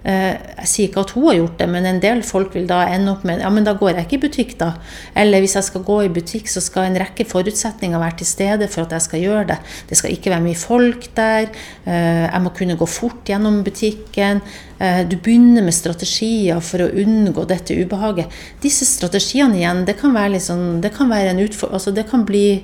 Eh, 0.05 0.37
jeg 0.61 0.67
sier 0.69 0.87
ikke 0.87 1.01
at 1.03 1.11
hun 1.17 1.25
har 1.27 1.35
gjort 1.39 1.57
det, 1.59 1.65
men 1.73 1.85
en 1.89 1.99
del 1.99 2.21
folk 2.23 2.53
vil 2.55 2.67
da 2.69 2.83
ende 2.93 3.11
opp 3.11 3.25
med 3.27 3.41
ja, 3.41 3.49
men 3.51 3.65
da 3.65 3.73
går 3.75 3.95
jeg 3.97 4.05
ikke 4.05 4.15
i 4.19 4.21
butikk, 4.27 4.53
da. 4.59 4.69
Eller 5.17 5.41
hvis 5.43 5.57
jeg 5.57 5.65
skal 5.67 5.83
gå 5.83 5.97
i 6.05 6.11
butikk, 6.13 6.47
så 6.47 6.61
skal 6.63 6.87
en 6.87 6.99
rekke 7.01 7.25
forutsetninger 7.27 7.99
være 7.99 8.19
til 8.21 8.29
stede 8.29 8.69
for 8.71 8.85
at 8.85 8.95
jeg 8.95 9.01
skal 9.07 9.25
gjøre 9.25 9.47
det. 9.49 9.57
Det 9.89 9.97
skal 9.99 10.13
ikke 10.13 10.31
være 10.31 10.45
mye 10.45 10.61
folk 10.61 11.09
der. 11.17 11.49
eh, 11.85 12.23
jeg 12.29 12.41
må 12.45 12.53
kunne 12.55 12.77
gå 12.77 12.87
fort 12.87 13.25
gjennom 13.25 13.63
butikken. 13.65 14.41
eh, 14.79 15.03
du 15.03 15.17
begynner 15.17 15.63
med 15.63 15.73
strategier 15.73 16.61
for 16.61 16.77
å 16.85 16.91
unngå 16.93 17.47
dette 17.47 17.75
ubehaget. 17.75 18.27
Disse 18.61 18.85
strategiene 18.85 19.57
igjen, 19.57 19.85
det 19.85 19.97
kan 19.99 20.13
være, 20.13 20.39
sånn- 20.39 20.79
det 20.81 20.93
kan 20.93 21.09
være 21.09 21.29
en 21.31 21.39
utfordring 21.39 21.73
Altså 21.73 21.93
det 21.93 22.09
kan 22.09 22.23
bli 22.25 22.63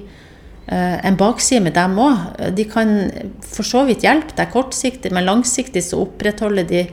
en 0.67 1.17
bakside 1.17 1.61
med 1.61 1.73
dem 1.73 1.97
òg. 1.99 2.55
De 2.55 2.63
kan 2.63 3.11
for 3.41 3.63
så 3.63 3.85
vidt 3.85 4.01
hjelpe 4.01 4.33
deg 4.37 4.49
kortsiktig, 4.49 5.11
men 5.11 5.25
langsiktig 5.25 5.83
så 5.83 5.99
opprettholder 6.07 6.63
de 6.63 6.87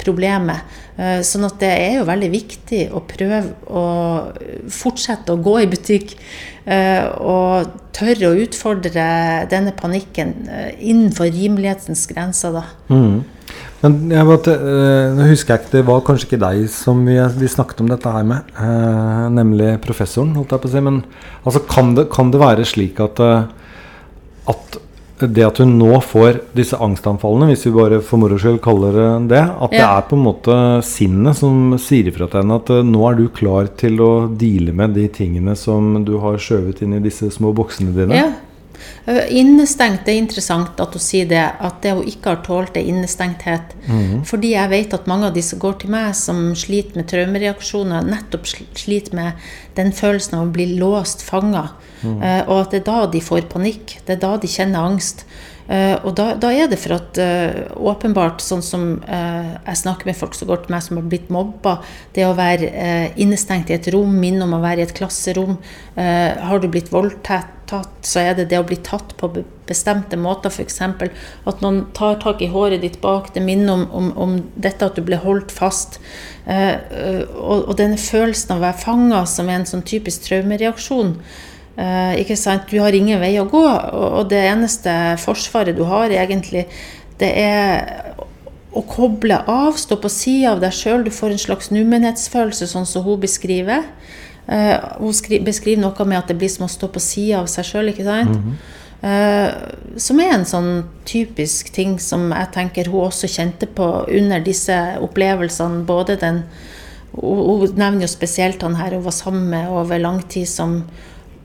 problemet. 0.00 0.78
Eh, 0.96 1.20
sånn 1.24 1.44
at 1.48 1.58
det 1.60 1.70
er 1.72 1.98
jo 1.98 2.08
veldig 2.08 2.30
viktig 2.32 2.82
å 2.92 3.02
prøve 3.08 3.42
å 3.68 3.84
fortsette 4.72 5.34
å 5.34 5.40
gå 5.42 5.58
i 5.62 5.68
butikk. 5.68 6.16
eh, 6.64 7.08
og 7.18 7.66
tørre 7.92 8.28
å 8.30 8.38
utfordre 8.38 9.04
denne 9.50 9.72
panikken 9.74 10.34
eh, 10.48 10.74
innenfor 10.78 11.26
rimelighetens 11.34 12.06
grenser, 12.06 12.54
da. 12.54 12.62
Mm. 12.88 13.24
Men 13.82 13.96
jeg 14.14 14.28
vet, 14.28 14.48
eh, 14.52 15.08
nå 15.16 15.26
husker 15.26 15.56
jeg 15.56 15.62
ikke, 15.62 15.72
det 15.72 15.82
var 15.88 16.04
kanskje 16.06 16.28
ikke 16.28 16.42
deg 16.44 16.68
som 16.70 17.02
vi, 17.06 17.16
vi 17.40 17.50
snakket 17.50 17.82
om 17.82 17.90
dette 17.90 18.12
her 18.14 18.22
med, 18.28 18.52
eh, 18.54 19.24
nemlig 19.34 19.72
professoren, 19.82 20.36
holdt 20.38 20.54
jeg 20.54 20.62
på 20.62 20.70
å 20.70 20.74
si. 20.76 20.84
Men 20.86 21.02
altså, 21.42 21.64
kan, 21.66 21.90
det, 21.98 22.06
kan 22.14 22.30
det 22.30 22.42
være 22.42 22.68
slik 22.68 23.02
at, 23.02 23.18
eh, 23.18 23.50
at 24.54 24.78
det 25.30 25.44
at 25.46 25.60
hun 25.62 25.74
nå 25.78 25.98
får 26.04 26.40
disse 26.56 26.78
angstanfallene, 26.82 27.50
hvis 27.52 27.66
vi 27.68 27.74
bare 27.76 28.00
for 28.04 28.22
moro 28.22 28.38
skyld 28.40 28.60
kaller 28.64 28.96
det 28.96 29.08
det, 29.32 29.42
at 29.42 29.74
det 29.74 29.82
er 29.86 30.06
på 30.08 30.18
en 30.18 30.24
måte 30.26 30.56
sinnet 30.86 31.38
som 31.38 31.76
sier 31.80 32.10
ifra 32.10 32.28
til 32.30 32.42
henne 32.42 32.58
at 32.60 32.72
eh, 32.74 32.86
nå 32.86 33.02
er 33.08 33.18
du 33.18 33.26
klar 33.34 33.70
til 33.80 34.00
å 34.04 34.12
deale 34.28 34.74
med 34.76 34.96
de 34.98 35.08
tingene 35.12 35.56
som 35.58 35.94
du 36.06 36.16
har 36.22 36.40
skjøvet 36.42 36.82
inn 36.84 36.96
i 36.98 37.04
disse 37.04 37.30
små 37.34 37.54
boksene 37.56 37.94
dine? 37.96 38.18
Ja. 38.18 38.30
Eh, 39.06 39.36
Innestengt, 39.40 40.04
det 40.06 40.14
er 40.14 40.20
interessant 40.22 40.80
at 40.80 40.94
hun 40.94 41.02
sier 41.02 41.26
det, 41.30 41.42
at 41.42 41.80
det 41.82 41.94
hun 41.96 42.06
ikke 42.06 42.34
har 42.34 42.42
tålt, 42.46 42.76
er 42.76 42.86
innestengthet. 42.86 43.74
Fordi 44.28 44.52
jeg 44.54 44.70
vet 44.70 44.94
at 44.94 45.08
mange 45.10 45.26
av 45.26 45.34
de 45.34 45.42
som 45.42 45.58
går 45.62 45.80
til 45.82 45.90
meg, 45.90 46.14
som 46.14 46.52
sliter 46.58 47.00
med 47.00 47.08
traumereaksjoner, 47.10 48.06
nettopp 48.06 48.46
sliter 48.48 49.14
med 49.18 49.32
den 49.76 49.92
følelsen 49.92 50.38
av 50.38 50.46
å 50.46 50.52
bli 50.54 50.68
låst, 50.78 51.22
fanga. 51.26 51.70
Eh, 52.02 52.42
og 52.48 52.56
at 52.60 52.70
det 52.74 52.82
er 52.82 52.88
da 52.90 53.06
de 53.06 53.20
får 53.22 53.48
panikk. 53.52 53.98
Det 54.06 54.16
er 54.16 54.22
da 54.22 54.36
de 54.36 54.50
kjenner 54.50 54.86
angst. 54.90 55.26
Eh, 55.72 55.94
og 56.04 56.12
da, 56.18 56.32
da 56.36 56.50
er 56.52 56.68
det 56.68 56.76
for 56.82 56.98
at 56.98 57.18
eh, 57.22 57.62
åpenbart, 57.80 58.42
sånn 58.44 58.64
som 58.64 58.84
eh, 59.06 59.54
jeg 59.54 59.80
snakker 59.84 60.10
med 60.10 60.18
folk 60.18 60.36
går 60.36 60.64
til 60.64 60.74
meg 60.74 60.84
som 60.84 60.98
har 60.98 61.06
blitt 61.08 61.30
mobba, 61.32 61.78
det 62.16 62.26
å 62.28 62.34
være 62.36 62.68
innestengt 63.20 63.70
i 63.70 63.76
et 63.78 63.88
rom 63.94 64.12
minner 64.20 64.44
om 64.44 64.58
å 64.58 64.62
være 64.62 64.82
i 64.82 64.86
et 64.86 64.94
klasserom. 64.96 65.56
Har 65.96 66.60
du 66.60 66.66
blitt 66.72 66.90
voldtatt, 66.92 67.92
så 68.04 68.20
er 68.22 68.34
det 68.36 68.48
det 68.50 68.58
å 68.60 68.66
bli 68.66 68.78
tatt 68.84 69.14
på 69.20 69.28
bestemte 69.68 70.18
måter, 70.20 70.52
f.eks. 70.52 70.80
At 70.82 71.62
noen 71.64 71.82
tar 71.96 72.18
tak 72.22 72.42
i 72.42 72.50
håret 72.52 72.82
ditt 72.84 72.98
bak, 73.04 73.30
det 73.34 73.44
minner 73.44 73.76
om, 73.76 73.86
om, 73.92 74.10
om 74.24 74.34
dette 74.54 74.88
at 74.88 74.98
du 74.98 75.04
ble 75.06 75.20
holdt 75.22 75.54
fast. 75.54 76.00
Og, 76.48 77.58
og 77.62 77.72
denne 77.78 78.00
følelsen 78.00 78.56
av 78.56 78.60
å 78.60 78.66
være 78.66 78.82
fanga, 78.82 79.24
som 79.30 79.48
er 79.48 79.60
en 79.60 79.68
sånn 79.68 79.86
typisk 79.88 80.26
traumereaksjon. 80.28 81.16
Eh, 81.76 82.20
ikke 82.20 82.36
sant? 82.36 82.68
Du 82.68 82.80
har 82.82 82.92
ingen 82.92 83.20
vei 83.22 83.32
å 83.40 83.48
gå, 83.48 83.62
og, 83.64 84.26
det 84.28 84.42
eneste 84.50 84.92
forsvaret 85.22 85.76
du 85.76 85.84
har, 85.88 86.12
egentlig, 86.12 86.66
det 87.20 87.30
er 87.40 88.12
å 88.72 88.82
koble 88.88 89.38
av, 89.48 89.76
stå 89.80 89.98
på 90.00 90.10
sida 90.12 90.54
av 90.54 90.60
deg 90.62 90.74
sjøl. 90.76 91.04
Du 91.04 91.12
får 91.12 91.34
en 91.34 91.42
slags 91.46 91.72
nummenhetsfølelse, 91.72 92.68
sånn 92.68 92.88
som 92.88 93.04
hun 93.06 93.20
beskriver. 93.20 93.84
Eh, 94.48 94.76
hun 94.98 95.16
skri, 95.16 95.40
beskriver 95.44 95.84
noe 95.84 96.06
med 96.08 96.22
at 96.22 96.32
det 96.32 96.38
blir 96.40 96.52
som 96.52 96.66
å 96.66 96.72
stå 96.72 96.88
på 96.92 97.02
sida 97.02 97.42
av 97.42 97.50
seg 97.52 97.68
sjøl, 97.68 97.92
ikke 97.92 98.08
sant? 98.08 98.38
Eh, 99.02 99.50
som 99.98 100.20
er 100.22 100.36
en 100.36 100.44
sånn 100.46 100.70
typisk 101.08 101.72
ting 101.74 101.96
som 101.98 102.28
jeg 102.30 102.52
tenker 102.54 102.90
hun 102.92 103.08
også 103.08 103.26
kjente 103.30 103.66
på 103.66 103.88
under 104.06 104.44
disse 104.44 104.76
opplevelsene. 105.02 105.86
Både 105.88 106.20
den 106.20 106.44
Hun, 107.12 107.60
hun 107.60 107.74
nevner 107.76 108.06
jo 108.06 108.08
spesielt 108.08 108.62
han 108.64 108.78
her 108.78 108.94
hun 108.94 109.02
var 109.04 109.12
sammen 109.12 109.50
med 109.50 109.68
over 109.68 109.98
lang 110.00 110.22
tid, 110.32 110.48
som 110.48 110.86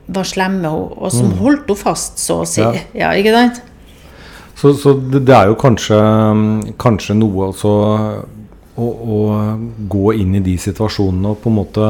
var 0.08 0.28
slem 0.28 0.62
med 0.62 0.70
henne, 0.72 0.94
og 0.98 1.12
som 1.14 1.34
holdt 1.42 1.68
henne 1.68 1.80
fast, 1.80 2.22
så 2.24 2.42
å 2.44 2.48
si. 2.48 2.62
Ja. 2.64 2.74
Ja, 2.96 3.14
ikke 3.18 3.36
sant? 3.36 3.62
Så, 4.58 4.72
så 4.74 4.96
det, 4.98 5.28
er 5.30 5.52
jo 5.52 5.58
kanskje, 5.60 5.98
kanskje 6.82 7.14
noe 7.20 7.52
altså 7.52 7.74
å, 8.78 8.88
å 8.88 9.20
gå 9.90 10.14
inn 10.18 10.34
i 10.40 10.42
de 10.42 10.56
situasjonene 10.62 11.36
og 11.36 11.44
på 11.44 11.52
en 11.52 11.58
måte 11.60 11.90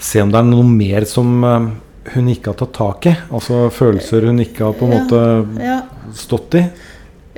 se 0.00 0.22
om 0.24 0.32
det 0.32 0.40
er 0.40 0.48
noe 0.48 0.64
mer 0.64 1.04
som 1.08 1.44
eh, 1.44 1.66
hun 2.14 2.30
ikke 2.32 2.54
har 2.54 2.58
tatt 2.62 2.72
tak 2.78 3.10
i. 3.10 3.14
Altså 3.28 3.66
følelser 3.76 4.24
hun 4.30 4.40
ikke 4.40 4.70
har 4.70 4.78
på 4.78 4.88
en 4.88 4.94
måte 4.96 5.20
Ja. 5.60 5.82
stått 6.16 6.56
i. 6.56 6.64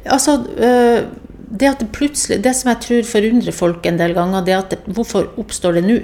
Altså, 0.06 0.38
øh, 0.54 1.02
det 1.52 1.68
at 1.68 1.82
det 1.82 1.92
plutselig 1.92 2.42
Det 2.42 2.54
som 2.56 2.70
jeg 2.72 2.80
tror 2.80 3.02
forundrer 3.06 3.52
folk 3.52 3.86
en 3.86 3.98
del 3.98 4.14
ganger, 4.14 4.44
det 4.44 4.54
er 4.54 4.62
at 4.62 4.70
det, 4.70 4.78
hvorfor 4.86 5.28
oppstår 5.38 5.78
det 5.78 5.84
nå? 5.86 5.98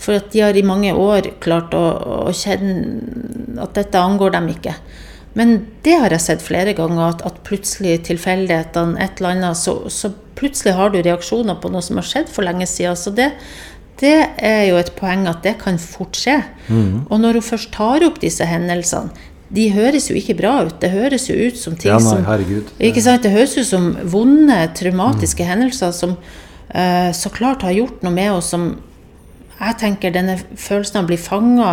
For 0.00 0.18
at 0.18 0.32
de 0.32 0.42
har 0.42 0.56
i 0.58 0.64
mange 0.66 0.92
år 0.98 1.32
klart 1.42 1.74
å, 1.78 1.84
å 2.28 2.34
kjenne 2.34 3.60
at 3.62 3.74
dette 3.78 4.00
angår 4.00 4.34
dem 4.34 4.50
ikke. 4.52 4.74
Men 5.38 5.54
det 5.84 5.94
har 6.02 6.12
jeg 6.12 6.24
sett 6.26 6.44
flere 6.44 6.74
ganger, 6.76 7.14
at, 7.14 7.22
at 7.24 7.40
plutselig 7.46 8.02
tilfeldighetene, 8.08 8.98
et 9.00 9.20
eller 9.20 9.36
annet, 9.36 9.56
så, 9.56 9.78
så 9.88 10.12
plutselig 10.36 10.74
har 10.76 10.92
du 10.92 11.00
reaksjoner 11.00 11.56
på 11.62 11.70
noe 11.72 11.84
som 11.84 12.00
har 12.00 12.08
skjedd 12.08 12.32
for 12.32 12.44
lenge 12.44 12.68
siden. 12.68 12.98
Så 12.98 13.14
det, 13.16 13.30
det 14.02 14.16
er 14.42 14.66
jo 14.68 14.80
et 14.80 14.92
poeng 14.98 15.24
at 15.30 15.40
det 15.46 15.56
kan 15.62 15.80
fort 15.80 16.18
skje. 16.18 16.42
Og 17.08 17.16
når 17.22 17.40
hun 17.40 17.48
først 17.52 17.72
tar 17.72 18.04
opp 18.08 18.20
disse 18.20 18.44
hendelsene, 18.48 19.28
de 19.52 19.66
høres 19.68 20.06
jo 20.08 20.16
ikke 20.16 20.36
bra 20.38 20.54
ut. 20.64 20.78
Det 20.80 20.88
høres 20.94 21.26
jo 21.28 21.34
ut 21.36 21.58
som 21.60 21.74
ting 21.76 21.90
Ja, 21.90 21.98
nei, 22.00 22.08
som 22.08 22.22
ikke 22.88 23.02
sant? 23.04 23.24
Det 23.24 23.34
høres 23.34 23.56
ut 23.58 23.68
som 23.68 23.90
vonde, 24.08 24.56
traumatiske 24.78 25.44
hendelser 25.44 25.92
som 25.92 26.14
eh, 26.72 27.10
så 27.12 27.32
klart 27.32 27.66
har 27.66 27.76
gjort 27.76 28.00
noe 28.04 28.14
med 28.16 28.32
oss 28.32 28.48
som 28.54 28.70
jeg 29.62 29.78
tenker 29.80 30.14
denne 30.14 30.36
følelsen 30.38 31.00
av 31.00 31.04
å 31.06 31.10
bli 31.10 31.18
fanga 31.20 31.72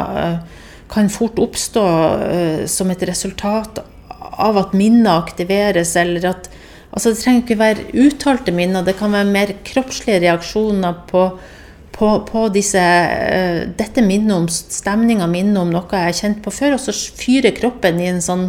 kan 0.89 1.09
fort 1.13 1.39
oppstå 1.41 1.85
uh, 1.85 2.63
som 2.69 2.89
et 2.91 3.05
resultat 3.09 3.81
av 4.19 4.57
at 4.59 4.75
minnet 4.77 5.11
aktiveres, 5.15 5.95
eller 5.99 6.33
at 6.35 6.55
Altså, 6.89 7.11
det 7.13 7.19
trenger 7.21 7.43
ikke 7.43 7.55
være 7.59 7.83
uttalte 8.01 8.49
minner, 8.49 8.81
det 8.81 8.95
kan 8.97 9.11
være 9.13 9.29
mer 9.29 9.51
kroppslige 9.61 10.23
reaksjoner 10.23 10.95
på, 11.05 11.19
på, 11.93 12.07
på 12.25 12.45
disse, 12.49 12.81
uh, 12.81 13.59
dette 13.77 14.01
minnet 14.01 14.33
om 14.33 14.47
stemninga, 14.49 15.27
minnet 15.29 15.59
om 15.61 15.69
noe 15.69 15.85
jeg 15.85 16.07
har 16.07 16.17
kjent 16.17 16.39
på 16.41 16.49
før, 16.55 16.79
og 16.79 16.81
så 16.81 16.95
fyrer 17.21 17.53
kroppen 17.53 18.01
i 18.01 18.07
en 18.09 18.23
sånn 18.25 18.47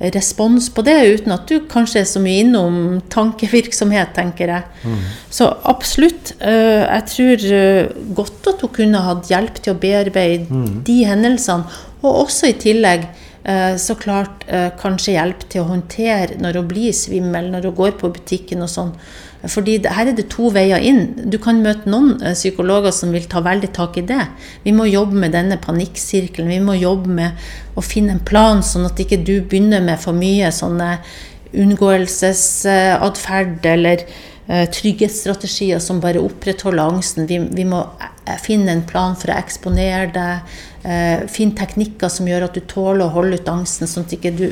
respons 0.00 0.68
på 0.70 0.84
det, 0.84 0.96
uten 1.16 1.32
at 1.32 1.46
du 1.48 1.62
kanskje 1.70 2.02
er 2.02 2.08
så 2.08 2.20
mye 2.20 2.42
innom 2.44 2.78
tankevirksomhet, 3.12 4.12
tenker 4.16 4.52
jeg. 4.52 4.66
Mm. 4.84 5.04
Så 5.32 5.48
absolutt. 5.64 6.34
Uh, 6.42 6.84
jeg 6.84 7.06
tror 7.12 7.46
uh, 7.56 8.10
godt 8.18 8.50
at 8.52 8.64
hun 8.64 8.74
kunne 8.76 9.04
hatt 9.06 9.30
hjelp 9.32 9.62
til 9.62 9.72
å 9.72 9.80
bearbeide 9.80 10.50
mm. 10.50 10.82
de 10.86 10.98
hendelsene, 11.08 11.80
og 12.04 12.26
også 12.26 12.52
i 12.52 12.58
tillegg 12.60 13.08
så 13.46 13.94
klart 13.94 14.42
kanskje 14.80 15.12
hjelp 15.14 15.44
til 15.52 15.62
å 15.62 15.68
håndtere 15.68 16.34
når 16.42 16.56
hun 16.58 16.64
blir 16.66 16.94
svimmel, 16.96 17.52
når 17.52 17.68
hun 17.68 17.76
går 17.78 17.92
på 18.00 18.08
butikken 18.16 18.64
og 18.64 18.72
sånn. 18.72 18.90
Fordi 19.48 19.78
her 19.84 20.06
er 20.10 20.12
det 20.16 20.28
to 20.32 20.48
veier 20.54 20.78
inn. 20.82 21.30
Du 21.30 21.38
kan 21.42 21.62
møte 21.62 21.90
noen 21.90 22.22
eh, 22.22 22.34
psykologer 22.36 22.92
som 22.94 23.12
vil 23.14 23.26
ta 23.30 23.40
veldig 23.44 23.70
tak 23.76 23.96
i 24.00 24.08
det. 24.08 24.24
Vi 24.64 24.72
må 24.74 24.84
jobbe 24.88 25.16
med 25.22 25.32
denne 25.36 25.56
panikksirkelen. 25.62 26.50
Vi 26.50 26.60
må 26.64 26.74
jobbe 26.78 27.08
med 27.20 27.30
å 27.76 27.80
finne 27.84 28.12
en 28.16 28.26
plan, 28.26 28.62
sånn 28.64 28.88
at 28.88 29.00
ikke 29.02 29.22
du 29.22 29.42
begynner 29.42 29.80
med 29.84 29.98
for 30.02 30.12
mye 30.16 30.52
sånne 30.54 30.90
unngåelsesatferd 31.56 33.66
eller 33.70 33.96
trygghetsstrategier 34.46 35.80
som 35.82 35.98
bare 36.02 36.22
opprettholder 36.22 36.86
angsten. 36.86 37.26
Vi, 37.26 37.40
vi, 37.50 37.66
må 37.66 37.82
eh, 37.98 38.38
finne 38.42 38.72
en 38.72 38.86
plan 38.86 39.16
for 39.18 39.32
å 39.32 39.38
eksponere 39.40 40.10
deg. 40.14 40.56
Finn 41.34 41.50
teknikker 41.58 42.06
som 42.12 42.28
gjør 42.30 42.44
at 42.46 42.54
du 42.54 42.62
tåler 42.70 43.08
å 43.08 43.14
holde 43.16 43.40
ut 43.40 43.48
angsten, 43.50 43.88
sånn 43.90 44.04
at 44.06 44.12
ikke 44.14 44.30
du 44.38 44.44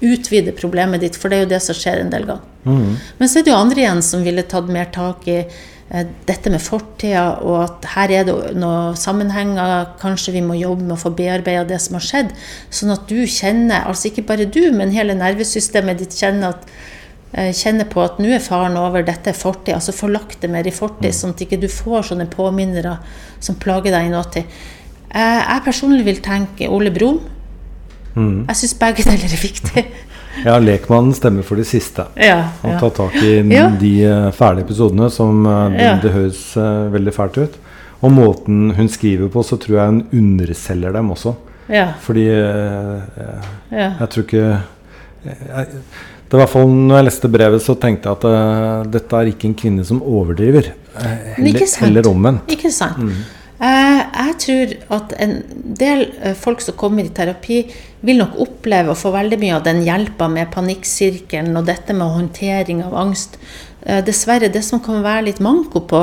utvider 0.00 0.54
problemet 0.56 1.02
ditt. 1.02 1.18
For 1.18 1.28
det 1.28 1.36
er 1.36 1.44
jo 1.44 1.50
det 1.50 1.62
som 1.64 1.76
skjer 1.76 2.00
en 2.00 2.12
del 2.12 2.24
ganger. 2.28 2.54
Mm. 2.64 2.94
Men 3.18 3.28
så 3.28 3.40
er 3.40 3.44
det 3.44 3.52
jo 3.52 3.58
andre 3.58 3.84
igjen 3.84 4.00
som 4.04 4.24
ville 4.24 4.46
tatt 4.48 4.70
mer 4.72 4.88
tak 4.94 5.28
i 5.28 5.38
eh, 5.42 6.10
dette 6.28 6.52
med 6.52 6.62
fortida, 6.64 7.24
og 7.44 7.58
at 7.66 7.88
her 7.94 8.14
er 8.20 8.28
det 8.28 8.36
noen 8.58 8.96
sammenhenger, 8.98 9.92
kanskje 10.02 10.36
vi 10.36 10.44
må 10.44 10.58
jobbe 10.58 10.86
med 10.86 10.96
å 10.96 11.02
få 11.04 11.12
bearbeida 11.18 11.66
det 11.68 11.80
som 11.84 11.98
har 11.98 12.06
skjedd. 12.06 12.32
Sånn 12.80 12.94
at 12.94 13.08
du 13.10 13.18
kjenner, 13.24 13.84
altså 13.84 14.10
ikke 14.10 14.26
bare 14.30 14.48
du, 14.48 14.62
men 14.72 14.94
hele 14.94 15.16
nervesystemet 15.18 16.00
ditt 16.00 16.16
kjenner, 16.16 16.56
at, 16.56 16.96
eh, 17.32 17.52
kjenner 17.54 17.88
på 17.90 18.02
at 18.04 18.18
nå 18.22 18.32
er 18.34 18.44
faren 18.44 18.76
over, 18.80 19.04
dette 19.06 19.32
er 19.32 19.38
fortid. 19.38 19.74
Altså 19.76 19.96
få 19.96 20.10
lagt 20.12 20.40
det 20.42 20.50
mer 20.52 20.66
i 20.66 20.74
fortid, 20.74 21.10
mm. 21.10 21.18
sånn 21.20 21.36
at 21.36 21.46
ikke 21.46 21.60
du 21.60 21.68
får 21.72 22.10
sånne 22.10 22.28
påminnere 22.32 22.98
som 23.40 23.58
plager 23.60 23.94
deg 23.94 24.08
i 24.08 24.12
nåtid. 24.14 24.60
Eh, 25.08 25.40
jeg 25.40 25.64
personlig 25.64 26.04
vil 26.08 26.22
tenke 26.24 26.68
Ole 26.72 26.92
Brumm. 26.94 27.20
Mm. 28.18 28.46
Jeg 28.48 28.60
syns 28.62 28.78
begge 28.80 29.06
deler 29.06 29.32
er 29.32 29.42
viktig. 29.42 29.88
Ja, 30.44 30.58
lekmannen 30.62 31.14
stemmer 31.16 31.42
for 31.42 31.58
det 31.58 31.64
siste. 31.66 32.04
Ja, 32.14 32.36
ja. 32.62 32.76
tar 32.78 32.92
ta 32.94 33.08
tak 33.08 33.16
i 33.26 33.40
ja. 33.50 33.64
de 33.80 33.92
uh, 34.06 34.28
fæle 34.30 34.62
episodene 34.62 35.08
som 35.10 35.40
uh, 35.46 35.64
det, 35.72 35.82
ja. 35.82 35.96
det, 36.02 36.12
høres 36.14 36.42
uh, 36.54 36.86
veldig 36.92 37.14
fælt 37.16 37.40
ut. 37.40 37.56
Og 38.06 38.12
måten 38.14 38.68
hun 38.76 38.90
skriver 38.92 39.32
på, 39.34 39.42
så 39.42 39.58
tror 39.58 39.80
jeg 39.80 39.90
hun 39.90 40.02
underselger 40.20 40.94
dem 40.94 41.10
også. 41.10 41.34
Ja. 41.68 41.88
Fordi 42.00 42.28
jeg 42.28 44.06
tror 44.12 44.22
ikke 44.22 44.44
jeg, 45.26 45.80
det 46.28 46.36
var 46.36 46.42
i 46.42 46.44
hvert 46.44 46.52
fall 46.52 46.68
når 46.68 46.98
jeg 46.98 47.06
leste 47.08 47.32
brevet, 47.32 47.64
så 47.64 47.74
tenkte 47.80 48.10
jeg 48.10 48.18
at 48.20 48.92
dette 48.92 49.16
er 49.16 49.30
ikke 49.30 49.48
en 49.48 49.56
kvinne 49.56 49.84
som 49.88 50.02
overdriver. 50.04 50.74
Heller, 51.38 51.64
heller 51.80 52.08
omvendt. 52.10 52.52
Ikke 52.52 52.72
sant. 52.74 53.00
Mm. 53.00 53.22
Jeg 53.58 54.34
tror 54.44 54.74
at 54.98 55.14
en 55.24 55.32
del 55.80 56.04
folk 56.38 56.60
som 56.62 56.76
kommer 56.78 57.08
i 57.08 57.14
terapi, 57.14 57.62
vil 58.06 58.20
nok 58.20 58.36
oppleve 58.44 58.92
å 58.92 58.98
få 58.98 59.10
veldig 59.10 59.38
mye 59.40 59.56
av 59.56 59.64
den 59.66 59.80
hjelpa 59.86 60.28
med 60.30 60.52
panikksirkelen 60.54 61.56
og 61.58 61.66
dette 61.66 61.96
med 61.96 62.14
håndtering 62.14 62.84
av 62.86 62.94
angst. 63.00 63.40
Eh, 63.86 64.00
dessverre, 64.04 64.48
det 64.50 64.64
som 64.66 64.80
kan 64.82 65.04
være 65.04 65.28
litt 65.28 65.38
manko 65.38 65.84
på 65.86 66.00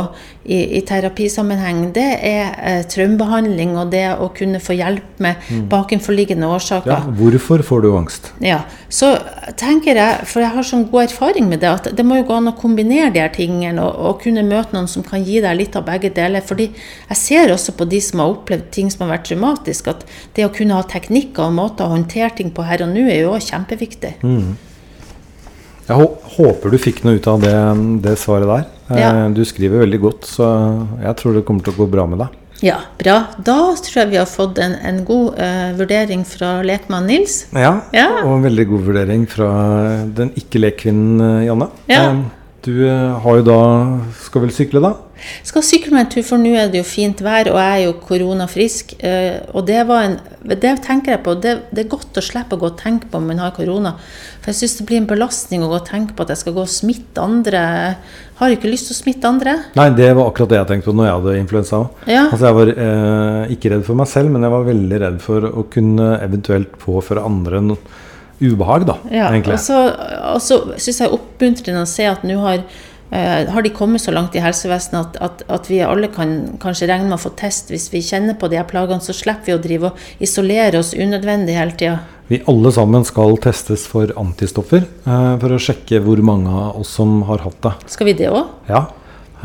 i, 0.47 0.77
i 0.77 0.81
terapisammenheng, 0.87 1.89
det 1.93 2.05
er 2.23 2.53
eh, 2.63 2.83
traumebehandling 2.87 3.73
og 3.75 3.89
det 3.91 4.05
å 4.15 4.29
kunne 4.35 4.61
få 4.63 4.77
hjelp 4.77 5.19
med 5.19 5.41
mm. 5.49 5.65
bakenforliggende 5.73 6.47
årsaker. 6.55 6.93
Ja, 6.93 7.15
hvorfor 7.19 7.65
får 7.67 7.83
du 7.83 7.89
angst? 7.91 8.29
Ja, 8.39 8.61
så 8.87 9.11
tenker 9.59 9.99
jeg, 9.99 10.23
for 10.31 10.45
jeg 10.45 10.53
har 10.55 10.67
sånn 10.67 10.85
god 10.87 11.09
erfaring 11.09 11.49
med 11.51 11.65
det, 11.65 11.73
at 11.73 11.89
det 11.97 12.05
må 12.07 12.21
jo 12.21 12.27
gå 12.29 12.37
an 12.37 12.53
å 12.53 12.55
kombinere 12.55 13.09
de 13.11 13.23
her 13.25 13.33
tingene 13.35 13.83
og, 13.83 13.99
og, 13.99 14.21
kunne 14.23 14.45
møte 14.47 14.77
noen 14.77 14.87
som 14.89 15.03
kan 15.03 15.25
gi 15.25 15.41
deg 15.43 15.59
litt 15.59 15.75
av 15.75 15.83
begge 15.89 16.13
deler. 16.15 16.45
fordi 16.45 16.69
jeg 16.71 17.19
ser 17.19 17.51
også 17.51 17.75
på 17.75 17.89
de 17.91 17.99
som 18.01 18.23
har 18.23 18.37
opplevd 18.37 18.71
ting 18.71 18.93
som 18.93 19.03
har 19.03 19.17
vært 19.17 19.27
traumatisk, 19.27 19.91
at 19.91 20.07
det 20.37 20.47
å 20.47 20.53
kunne 20.55 20.79
ha 20.79 20.87
teknikker 20.87 21.49
og 21.49 21.59
måter 21.59 21.83
å 21.83 21.97
håndtere 21.97 22.31
ting 22.39 22.55
på 22.55 22.63
her 22.63 22.87
og 22.87 22.95
nå 22.95 23.03
er 23.09 23.25
jo 23.25 23.35
også 23.35 23.51
kjempeviktig. 23.51 24.15
Mm. 24.23 24.55
Jeg 25.85 26.07
håper 26.37 26.73
du 26.73 26.79
fikk 26.81 27.03
noe 27.05 27.19
ut 27.19 27.27
av 27.29 27.43
det, 27.43 27.57
det 28.05 28.15
svaret 28.17 28.49
der. 28.49 28.65
Eh, 28.89 29.01
ja. 29.01 29.11
Du 29.33 29.43
skriver 29.45 29.83
veldig 29.85 30.01
godt, 30.01 30.25
så 30.29 30.47
jeg 31.03 31.17
tror 31.21 31.37
det 31.37 31.45
kommer 31.45 31.65
til 31.65 31.75
å 31.75 31.83
gå 31.83 31.89
bra 31.93 32.07
med 32.09 32.23
deg. 32.23 32.41
Ja, 32.63 32.77
bra. 32.97 33.17
Da 33.37 33.57
tror 33.83 33.99
jeg 33.99 34.13
vi 34.13 34.17
har 34.17 34.29
fått 34.31 34.61
en, 34.63 34.77
en 34.79 35.01
god 35.05 35.35
uh, 35.37 35.75
vurdering 35.77 36.23
fra 36.25 36.61
lekmann 36.65 37.09
Nils. 37.11 37.43
Ja, 37.51 37.73
ja, 37.93 38.07
og 38.23 38.37
en 38.37 38.47
veldig 38.47 38.65
god 38.71 38.85
vurdering 38.87 39.25
fra 39.29 39.49
den 40.17 40.31
ikke-lekkvinnen 40.39 41.21
uh, 41.21 41.43
Janne. 41.45 41.69
Ja. 41.91 42.07
Um, 42.09 42.23
du 42.65 42.73
uh, 42.85 43.17
har 43.21 43.39
jo 43.39 43.45
da 43.45 43.59
Skal 44.25 44.45
vel 44.45 44.53
sykle, 44.55 44.81
da? 44.83 44.95
Skal 45.45 45.63
sykle 45.65 45.93
meg 45.93 46.05
en 46.05 46.09
tur, 46.11 46.23
for 46.27 46.41
nå 46.41 46.51
er 46.59 46.69
det 46.71 46.81
jo 46.81 46.85
fint 46.87 47.21
vær, 47.23 47.47
og 47.49 47.57
jeg 47.57 47.75
er 47.75 47.83
jo 47.85 47.93
koronafrisk. 48.03 48.91
Eh, 48.99 49.37
og 49.55 49.65
det 49.69 49.79
var 49.87 50.09
en 50.09 50.17
Det 50.45 50.75
tenker 50.85 51.15
jeg 51.15 51.21
på. 51.25 51.33
Det, 51.41 51.53
det, 51.71 51.85
er 51.85 51.89
godt 51.89 52.19
å 52.19 52.21
slippe 52.21 52.53
å 52.53 52.61
gå 52.61 52.67
og 52.69 52.77
tenke 52.77 53.07
på 53.09 53.17
om 53.17 53.25
man 53.31 53.39
har 53.41 53.55
korona. 53.55 53.95
For 54.43 54.51
jeg 54.51 54.59
syns 54.59 54.75
det 54.77 54.85
blir 54.91 54.99
en 55.01 55.07
belastning 55.09 55.63
å 55.65 55.71
gå 55.71 55.79
og 55.79 55.87
tenke 55.87 56.13
på 56.13 56.25
at 56.25 56.35
jeg 56.35 56.43
skal 56.43 56.53
gå 56.53 56.61
og 56.61 56.69
smitte 56.69 57.23
andre. 57.23 57.63
Jeg 57.63 58.37
har 58.41 58.53
ikke 58.53 58.69
lyst 58.69 58.91
til 58.91 58.97
å 58.97 58.99
smitte 58.99 59.31
andre. 59.31 59.55
Nei, 59.79 59.87
det 59.97 60.11
var 60.13 60.29
akkurat 60.29 60.51
det 60.51 60.59
jeg 60.59 60.69
tenkte 60.69 60.91
på 60.91 60.97
når 60.99 61.07
jeg 61.07 61.17
hadde 61.17 61.37
influensa 61.39 61.79
òg. 61.79 62.05
Ja. 62.11 62.27
Altså, 62.27 62.43
jeg 62.45 62.59
var 62.59 62.73
eh, 62.75 63.55
ikke 63.55 63.73
redd 63.73 63.87
for 63.87 64.01
meg 64.03 64.11
selv, 64.11 64.35
men 64.35 64.45
jeg 64.45 64.53
var 64.53 64.69
veldig 64.69 65.01
redd 65.07 65.21
for 65.25 65.49
å 65.49 65.65
kunne 65.73 66.11
eventuelt 66.19 66.77
påføre 66.83 67.25
andre 67.25 67.63
noe 67.71 68.03
ubehag, 68.41 68.87
da. 68.89 68.97
Ja, 69.11 69.29
egentlig. 69.29 69.59
Og 69.59 70.41
så 70.43 70.59
syns 70.81 71.01
jeg 71.03 71.15
oppmuntrende 71.15 71.85
å 71.85 71.89
se 71.89 72.09
at 72.11 72.27
nå 72.27 72.41
har 72.43 72.65
Uh, 73.13 73.45
har 73.53 73.61
de 73.61 73.69
kommet 73.69 74.01
så 74.01 74.09
langt 74.09 74.33
i 74.33 74.41
helsevesenet 74.41 74.97
at, 74.97 75.17
at, 75.21 75.43
at, 75.53 75.67
vi 75.69 75.77
alle 75.85 76.07
kan 76.11 76.31
kanskje 76.59 76.87
regne 76.89 77.05
med 77.05 77.19
å 77.19 77.21
få 77.21 77.29
test 77.37 77.69
hvis 77.69 77.85
vi 77.93 78.01
kjenner 78.03 78.33
på 78.33 78.49
de 78.49 78.57
her 78.57 78.65
plagene, 78.65 78.97
så 78.97 79.13
slipper 79.13 79.45
vi 79.45 79.53
å 79.53 79.59
drive 79.61 79.91
og 79.91 80.23
isolere 80.25 80.81
oss 80.81 80.89
unødvendig 80.97 81.53
hele 81.53 81.77
tida. 81.77 81.99
Vi 82.33 82.41
alle 82.49 82.71
sammen 82.73 83.05
skal 83.05 83.37
testes 83.37 83.85
for 83.85 84.09
antistoffer 84.17 84.81
eh, 84.81 85.33
for 85.37 85.53
å 85.53 85.61
sjekke 85.61 86.01
hvor 86.01 86.17
mange 86.25 86.49
av 86.49 86.81
oss 86.81 86.95
som 86.97 87.19
har 87.29 87.45
hatt 87.45 87.59
det. 87.61 87.75
Skal 87.93 88.09
vi 88.09 88.17
det 88.17 88.31
òg? 88.33 88.49
Ja. 88.73 88.87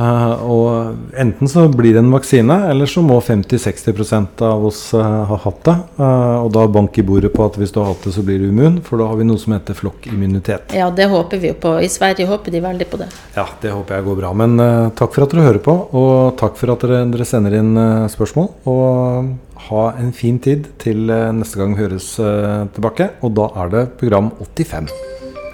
Uh, 0.01 0.45
og 0.49 1.19
enten 1.21 1.49
så 1.51 1.67
blir 1.69 1.93
det 1.93 2.01
en 2.01 2.13
vaksine, 2.15 2.55
eller 2.71 2.89
så 2.89 3.03
må 3.05 3.19
50-60% 3.21 4.41
av 4.47 4.63
oss 4.71 4.79
uh, 4.97 5.03
ha 5.29 5.37
hatt 5.45 5.61
det. 5.67 5.75
Uh, 5.99 6.37
og 6.47 6.49
da 6.55 6.65
bank 6.73 6.97
i 6.97 7.05
bordet 7.05 7.33
på 7.35 7.45
at 7.45 7.59
hvis 7.61 7.75
du 7.75 7.83
har 7.83 7.91
hatt 7.91 8.07
det, 8.07 8.15
så 8.17 8.25
blir 8.25 8.41
du 8.41 8.49
immun. 8.49 8.79
For 8.87 9.01
da 9.01 9.11
har 9.11 9.21
vi 9.21 9.27
noe 9.29 9.41
som 9.41 9.53
heter 9.57 9.77
flokkimmunitet. 9.77 10.73
Ja, 10.79 10.89
det 10.95 11.11
håper 11.13 11.43
vi 11.43 11.53
jo 11.53 11.59
på. 11.61 11.75
I 11.85 11.91
Sverige 11.93 12.31
håper 12.31 12.55
de 12.55 12.63
veldig 12.65 12.89
på 12.89 13.03
det. 13.03 13.11
Ja, 13.37 13.45
det 13.61 13.75
håper 13.77 13.99
jeg 13.99 14.09
går 14.09 14.21
bra. 14.23 14.33
Men 14.41 14.57
takk 14.97 15.13
for 15.17 15.27
at 15.27 15.35
dere 15.35 15.47
hører 15.51 15.63
på, 15.65 15.77
og 16.01 16.39
takk 16.41 16.57
for 16.61 16.73
at 16.73 16.87
dere, 16.87 17.03
dere 17.13 17.29
sender 17.29 17.59
inn 17.61 17.75
spørsmål. 18.13 18.49
Og 18.71 19.33
ha 19.69 19.83
en 20.01 20.15
fin 20.17 20.39
tid 20.41 20.71
til 20.81 21.11
neste 21.11 21.61
gang 21.61 21.77
høres 21.77 22.15
tilbake. 22.17 23.11
Og 23.27 23.35
da 23.37 23.51
er 23.65 23.75
det 23.75 23.85
program 24.01 24.33
85. 24.41 24.89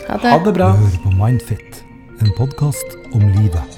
Ha 0.07 0.21
det, 0.23 0.31
ha 0.31 0.39
det 0.45 0.55
bra. 0.55 0.71
Hør 0.79 1.01
på 1.03 1.17
Mindfit, 1.19 1.83
en 2.23 2.31
podkast 2.39 2.95
om 3.11 3.27
livet. 3.41 3.76